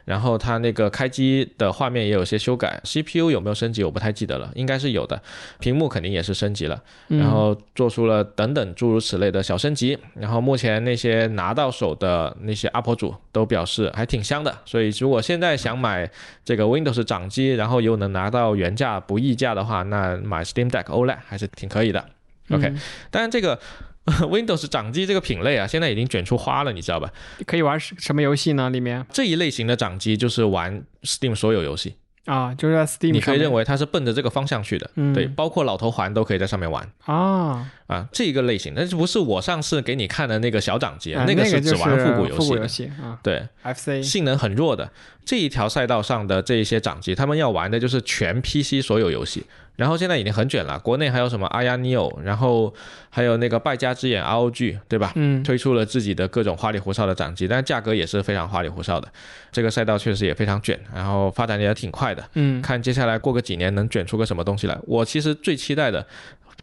[0.06, 5.20] 然后它那个开机的画面也有些修改，CPU 有没有升级我不太记得了，应该是有的，
[5.60, 16.10] 屏幕肯定也是升级了，然后做出了等等诸如此类的小升级，然后目前那些拿到手的那些 UP 主都表示还挺香的，所以如果现在想买
[16.42, 19.36] 这个 Windows 掌机，然后又能拿到原价不溢。
[19.41, 22.04] 价的话，那买 Steam Deck OLED 还是挺可以的。
[22.50, 22.72] OK，
[23.10, 23.58] 当然这个
[24.22, 27.10] Windows 掌机这个品类啊，现在已经卷出花了，你知道吧？
[27.46, 28.70] 可以玩什么游戏呢？
[28.70, 31.96] 里面这一类型的掌机就是玩 Steam 所有游戏。
[32.24, 36.88] 啊，就是在 Steam，你可以认为它是奔着这个方向去的，对，包括老头环都可以在上面玩。
[37.04, 37.70] 啊。
[37.88, 44.90] 啊，这一个类型，但是不是我上次给你看的那个小掌机，那个是只玩复古游戏啊，对，FC 性能很弱的
[45.26, 49.44] 这一条赛道上的这一些掌机，他们要玩的就是全 PC 所有游戏，
[49.76, 52.72] 然后现在已经很卷了，国内还有什么阿亚尼欧，然后
[53.08, 55.12] 还有那个败家之眼 ROG，对吧？
[55.14, 59.10] 嗯，推出了自己的各种花里胡哨的掌机，但是价格也是非常花里胡哨的。
[59.50, 62.22] 这个赛道确实也非常卷，然后发展也挺快的。
[62.34, 64.78] 嗯，看接下来过个几年能卷出个什么东西来。
[64.82, 66.06] 我其实最期待的，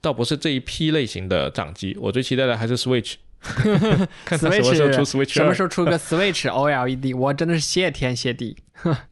[0.02, 3.16] 倒不是这一批类型的掌机，我最期待的还是 Switch。
[3.42, 8.58] 看它什么时候出 Switch，什么时候出个 Switch OLED，我真的是谢天谢地，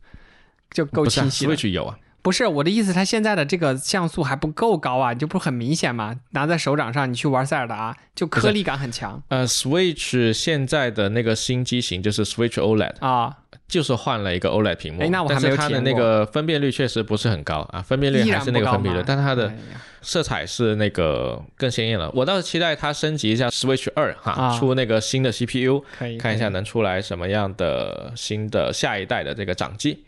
[0.69, 1.55] 就够清晰了。
[1.55, 1.97] Switch 有啊。
[2.27, 6.13] 不是我的意思，它现在的这个像素还不够高啊，就不是很明显吗？
[6.31, 9.23] 拿在手掌上，你去玩塞尔达，就颗粒感很强。
[9.29, 13.33] 呃，Switch 现在的那个新机型就是 Switch OLED 啊，
[13.69, 15.03] 就是换了一个 OLED 屏幕。
[15.03, 19.49] 哎，那我还没有它的那个分辨率确实不是很高啊，分辨率还是那个分辨率，但它的
[20.01, 22.11] 色彩是那个更鲜艳了。
[22.13, 25.81] 我倒是期待它升级一下 Switch 二哈，出那个新的 CPU，
[26.19, 30.03] 看一下能出来什么样的新的下一代的这个掌机。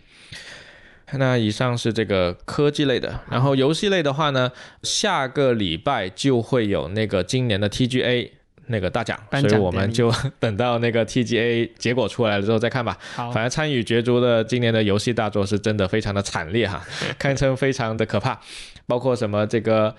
[1.13, 4.51] 那以上是这个科技类的，然后游戏类的话呢，
[4.83, 8.29] 下个礼拜就会有那个今年的 TGA
[8.67, 12.97] 那个大奖，所以我们就 等到那个 TGA 结果出来了之后再看吧。
[13.15, 16.85] 好，反正参与角逐的今年的游戏大作是真的非常的惨烈哈，
[17.17, 18.39] 堪称非常的可怕，
[18.85, 19.89] 包括什么这个《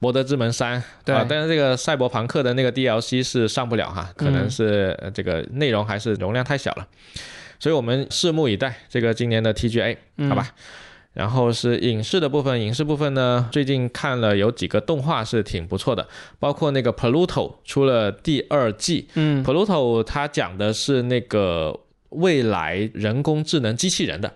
[0.00, 6.86] 博德之门三》对，但是这个赛博朋克的那个 DLC 是上不了哈，可能是这个内容还是容量太小了。
[7.58, 9.96] 所以我们拭目以待这个今年的 TGA，
[10.28, 10.48] 好吧。
[11.12, 16.06] 然后是影视的部分，影视部分呢，最近看了有几个动画是挺不错的，
[16.38, 19.08] 包括那个 Pluto 出了第二季。
[19.14, 21.80] 嗯，Pluto 它讲的是那个
[22.10, 24.34] 未来人工智能机器人的。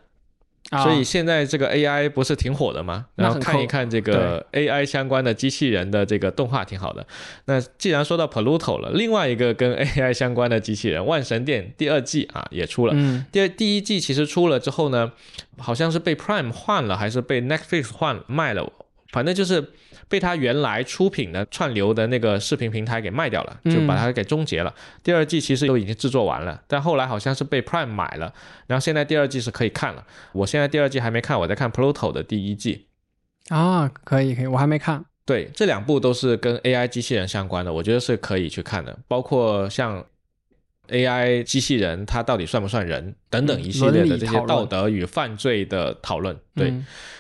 [0.83, 3.07] 所以现在这个 AI 不是挺火的吗？
[3.17, 7.05] 然后看一看这个 AI 相关的机器人的这个动画挺好的。
[7.47, 12.93] 那既然说到 Pluto 了，另外一个跟 AI 相关的机器人《万神殿》第二季啊也出了。
[12.97, 13.27] 嗯。
[13.33, 15.11] 第二第一季其实出了之后呢，
[15.59, 18.73] 好像是被 Prime 换了，还是被 Netflix 换卖了，
[19.11, 19.71] 反正就是。
[20.11, 24.75] 被他原来出品的串流的那个视频平台给卖掉了，就把它给终结了。
[25.03, 28.35] 第二季其实都已经制作完了，但后来好像是被 Prime 买了，
[28.67, 30.05] 然后现在第二季是可以看了。
[30.33, 32.89] 我现在第二季还没看，我在看 Pluto 的第一季。
[33.49, 35.05] 啊，可以可以，我还没看。
[35.25, 40.05] 对，这两部都是跟 AI 机器人相关的，我觉得是可以去看的，包括像。
[40.91, 43.15] AI 机器人它到底算不算人？
[43.31, 46.73] 等等一系列的这些道德与犯罪的讨论，对。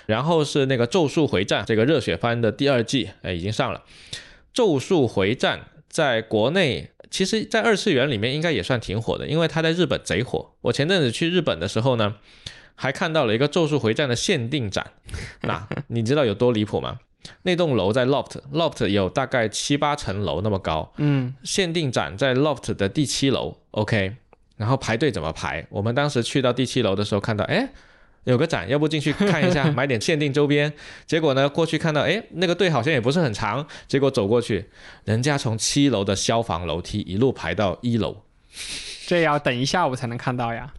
[0.06, 3.84] 然后是那个《咒术回战》这个热血番的第二季，哎，已经上了。
[4.52, 5.58] 《咒术回战》
[5.88, 10.50] 在国内，其实，在二次元里面应该也算挺火的，因为它在日本贼火。
[10.62, 12.16] 我前阵子去日本的时候呢，
[12.74, 14.92] 还看到了一个《咒术回战》的限定展，
[15.42, 16.98] 那你知道有多离谱吗？
[17.42, 24.16] 那栋楼在 loft，loft 有大概七八层楼那么高，嗯，限定展在 loft 的第七楼，OK，
[24.56, 25.66] 然后排队怎么排？
[25.70, 27.68] 我们当时去到第七楼的时候，看到哎
[28.24, 30.72] 有个展，要不进去看一下， 买点限定周边。
[31.06, 34.68] 结果呢过去看到哎那个队好像也不是很长，结果走过去，
[35.04, 38.22] 人家从七楼的消防楼梯一路排到一楼，
[39.06, 40.72] 这要等一下午才能看到呀，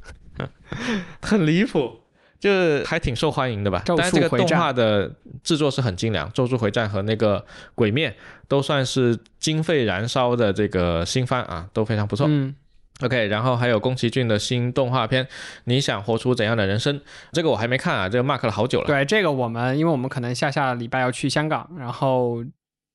[1.22, 2.02] 很离谱。
[2.42, 5.10] 就是还挺受欢迎的吧，但是这个动画的
[5.44, 7.40] 制作是很精良，《咒术回战》和那个
[7.76, 8.12] 《鬼面》
[8.48, 12.26] 都算是经费燃烧的这个新番啊，都非常不错。
[12.28, 12.56] 嗯
[13.02, 15.24] ，OK，然后还有宫崎骏的新动画片
[15.66, 17.00] 《你想活出怎样的人生》，
[17.32, 18.88] 这个我还没看啊，这个 mark 了好久了。
[18.88, 22.44] 对，这个我们因为我们可能下下礼拜要去香港，然后。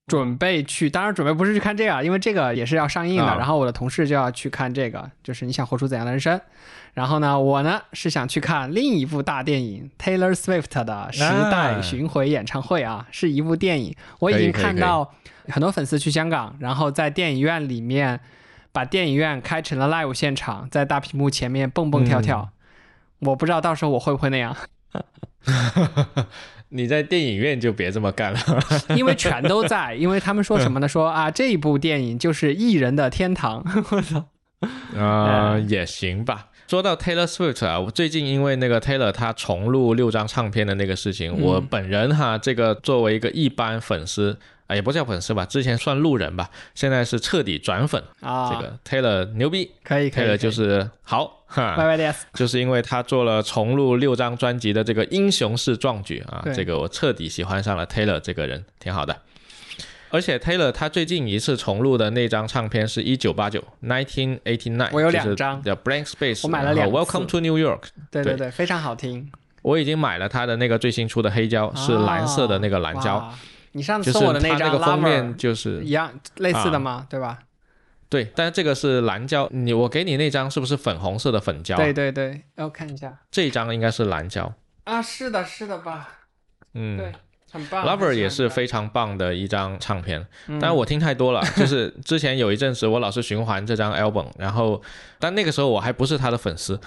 [0.07, 3.37] 准备去，当然准备不是去看这个，因为这个也是要上映的。
[3.37, 6.41] 然后我的同事就要去看这个，就是你想活出怎样的人生。
[6.95, 13.95] 然后呢，我呢是想去看另一部大电影 Taylor Swift 的时代巡回演唱会啊，是一部电影。
[14.21, 15.13] 我已经看到
[15.49, 18.21] 很多粉丝去香港，然后在电影院里面
[18.71, 22.49] 把电影院开成了 live 现场，在大屏幕前面蹦蹦跳跳。
[23.19, 24.57] 我不知道到时候我会不会那样。
[26.71, 28.41] 你在电影院就别这么干了，
[28.97, 30.89] 因为全都在，因为他们说什么呢？
[30.89, 33.65] 说啊，这一部电影就是艺人的天堂。
[33.91, 34.29] 我操，
[34.99, 36.49] 啊，也行吧。
[36.69, 44.39] 说到 Taylor Swift 啊，我最近因为那个 Taylor 他重录六张唱片的那个事情，我本人哈，这个作为一个一般粉丝。
[44.67, 48.51] 啊，也不叫粉丝吧，之前算路人吧，现在是彻底转粉啊。
[48.53, 51.36] 这个 Taylor 牛逼，可以，Taylor 就是好哈。
[51.55, 59.17] Y Y D S，就是因为他做了重录六张专辑的这个英雄式壮举啊，这个我彻底喜欢上了 Taylor 这个人，挺好的。
[60.11, 69.31] 而且 Taylor 他最近一次重录的那张唱片是一九八九，nineteen eighty nine，我有两张叫 Blank Space，我买了两 Welcome to New York，对对对，非常好听。
[69.63, 73.33] 我已经买了他的那个最新出的黑胶，是蓝色的那个蓝胶。
[73.73, 77.07] 你上次送我的那张封面就是一样类似的吗？
[77.11, 77.41] 对吧？
[78.09, 81.77] 对，但是这个是蓝胶，你我给你那张是不是粉红色的粉胶？
[81.77, 84.55] 对对对，要看一下，这张应该是蓝胶
[84.85, 86.09] 啊，是的，是的吧？
[86.75, 87.13] 嗯，对，
[87.51, 87.85] 很棒。
[87.85, 94.81] Lover 也是非常棒的一张唱片，嗯但是我听太多了，就是之前有一阵子我老是循环这张 album，然后
[95.19, 96.79] 但那个时候我还不是他的粉丝，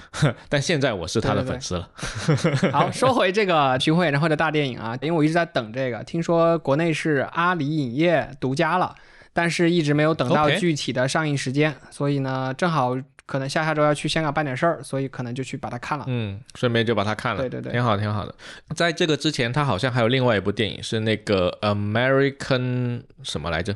[0.47, 2.71] 但现在我是他的对对对粉丝了。
[2.71, 8.95] 好，说回这个巡回演唱会的大电影啊，因为我一直在等这个，听说国内是阿里影业独家了，
[9.39, 12.93] 但是一直没有等到具体的上映时间所以呢，正好
[13.25, 16.03] 可能下下周要去香港办点事儿，所以可能就去把它看了。
[16.09, 18.35] 嗯，顺便就把它看了，对对对挺好挺好的。
[18.75, 23.73] 在这个之前，他好像还有另外一部电影是那个 American 什么来着？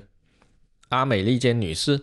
[0.89, 2.01] 阿美利坚女士。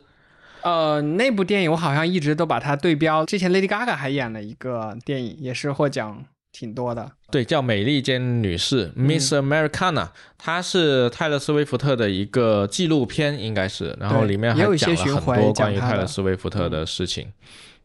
[0.62, 7.12] 呃，那部电影我好像一直都把它对标，之前 Lady Gaga 还演了一个电影，也是获奖挺多的。
[7.30, 17.32] 对，叫美利坚女士嗯 （Miss Americana），、它是泰勒·斯威夫特的一个纪录片，应该是，然后里面还有一些巡讲了很多关于泰勒·斯威夫特的事情。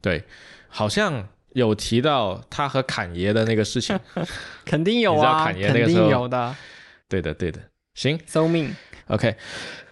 [0.01, 0.23] 对，
[0.67, 3.97] 好像有提到他和侃爷的那个事情。
[4.65, 6.55] 肯定有你知道啊，侃爷肯定那个时候有的。
[7.07, 7.59] 对的，对的。
[7.93, 9.35] 行 So mean，，OK，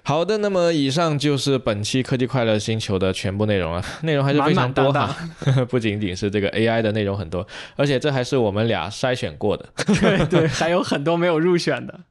[0.06, 5.16] 好的，那么以上就是本期科技快乐星球的全部内容了， 内容还是非常多满哈
[5.56, 9.66] 满， 不仅仅是这个 AI 的内容很多，而且这还是我们俩筛选过的。
[9.99, 12.01] 对对，还有很多没有入选的。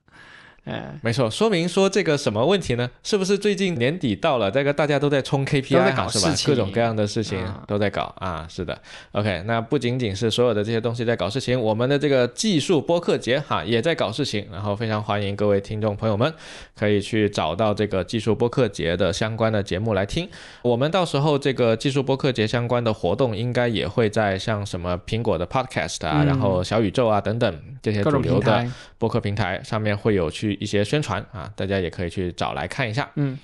[0.65, 2.89] 哎，没错，说明说这个什么问题呢？
[3.03, 6.35] 是不是最近年底到了，这个大家都在冲 KPI 都在搞啊是吧？
[6.47, 7.65] 各种各样的事情啊。
[7.67, 8.15] 都在搞。
[8.19, 8.81] 啊，是的。
[9.11, 16.33] OK，那不仅仅是所有的这些东西在搞事情，我们的这个技术播客节哈也在搞事情，然后非常欢迎各位听众朋友们
[16.77, 20.29] 可以去找到这个技术播客节的相关的节目来听。
[20.63, 26.27] 我们到时候这个技术播客节相关的活动，应该也会在像什么苹果的 Podcast 啊，嗯。
[26.27, 28.65] 然后小宇宙啊等等这些主流的，
[28.99, 33.11] 播客平台上面会有去一些宣传啊，大家也可以去找来看一下。
[33.17, 33.39] 嗯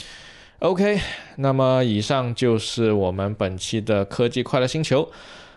[0.61, 1.01] ，OK，
[1.37, 5.11] 那么以上就是我们本期的科技快乐星球。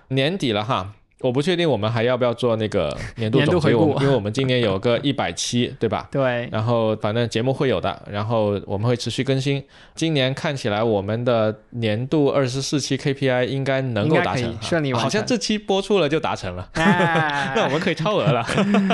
[0.09, 6.07] 年底了哈，我不确定我们还要不要做那个年度总结，回顾因为我们今年有个一百期，对吧？
[6.11, 9.63] 对，然后反正节目会有的，然后我们会持续更新。
[9.95, 18.43] 今年看起来我们的年度二十四期 KPI 应该能够达成，顺利完成好像这期播出了就达成了，哎， 那我们可以超额了。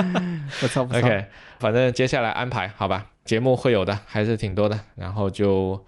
[0.60, 1.24] 不错不错 OK，
[1.58, 5.84] 反正接下来安排好吧，节目会有的，还是挺多的，然后就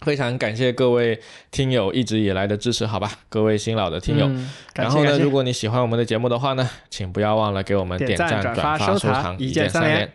[0.00, 1.18] 非常感谢各位
[1.50, 4.26] 听友一直以来的支持，好吧，各位新老的听友。
[4.26, 10.12] 嗯然后呢，如果你喜欢我们的节目的话呢，请不要忘了给我们点赞赞、转转发收藏藏，一一键三连。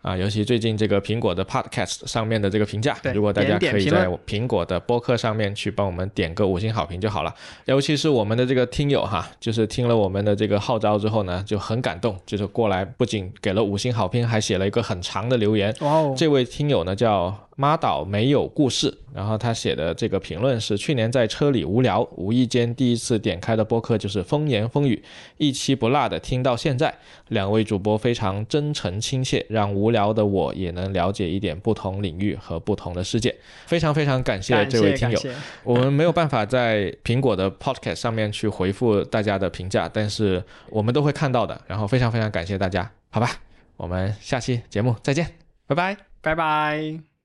[0.00, 7.34] 啊，尤其最近这个苹果的 Podcast 上面的这个评价，如果大家可以在苹果的播客上面去帮我们点个五星好评就好了。
[7.64, 15.74] 尤其是我们的这个听友哈，就是听了我们的这个号召之后呢，就很感动，就是过来不仅给了五星好评，还写了一个很长的留言。
[16.16, 25.02] 这位听友呢叫妈岛没有故事，然后他写的这个评论是：去年在车里无聊，无意间第一次点开的播客就是风言风语，
[25.38, 26.94] 一期不落的听到现在。
[27.28, 33.34] 两位主播非常真诚亲切，让无聊的我也能了解一点不同领域和不同的世界。
[33.64, 35.18] 非常非常感谢这位听友。
[35.64, 41.58] 我们没有办法在苹果的 Podcast 上面去回复大家的评价，但是我们都会看到的。
[41.66, 43.30] 然后非常非常感谢大家，好吧，
[43.78, 45.26] 我们下期节目再见，
[45.66, 45.96] 拜拜。
[46.20, 47.15] 拜拜。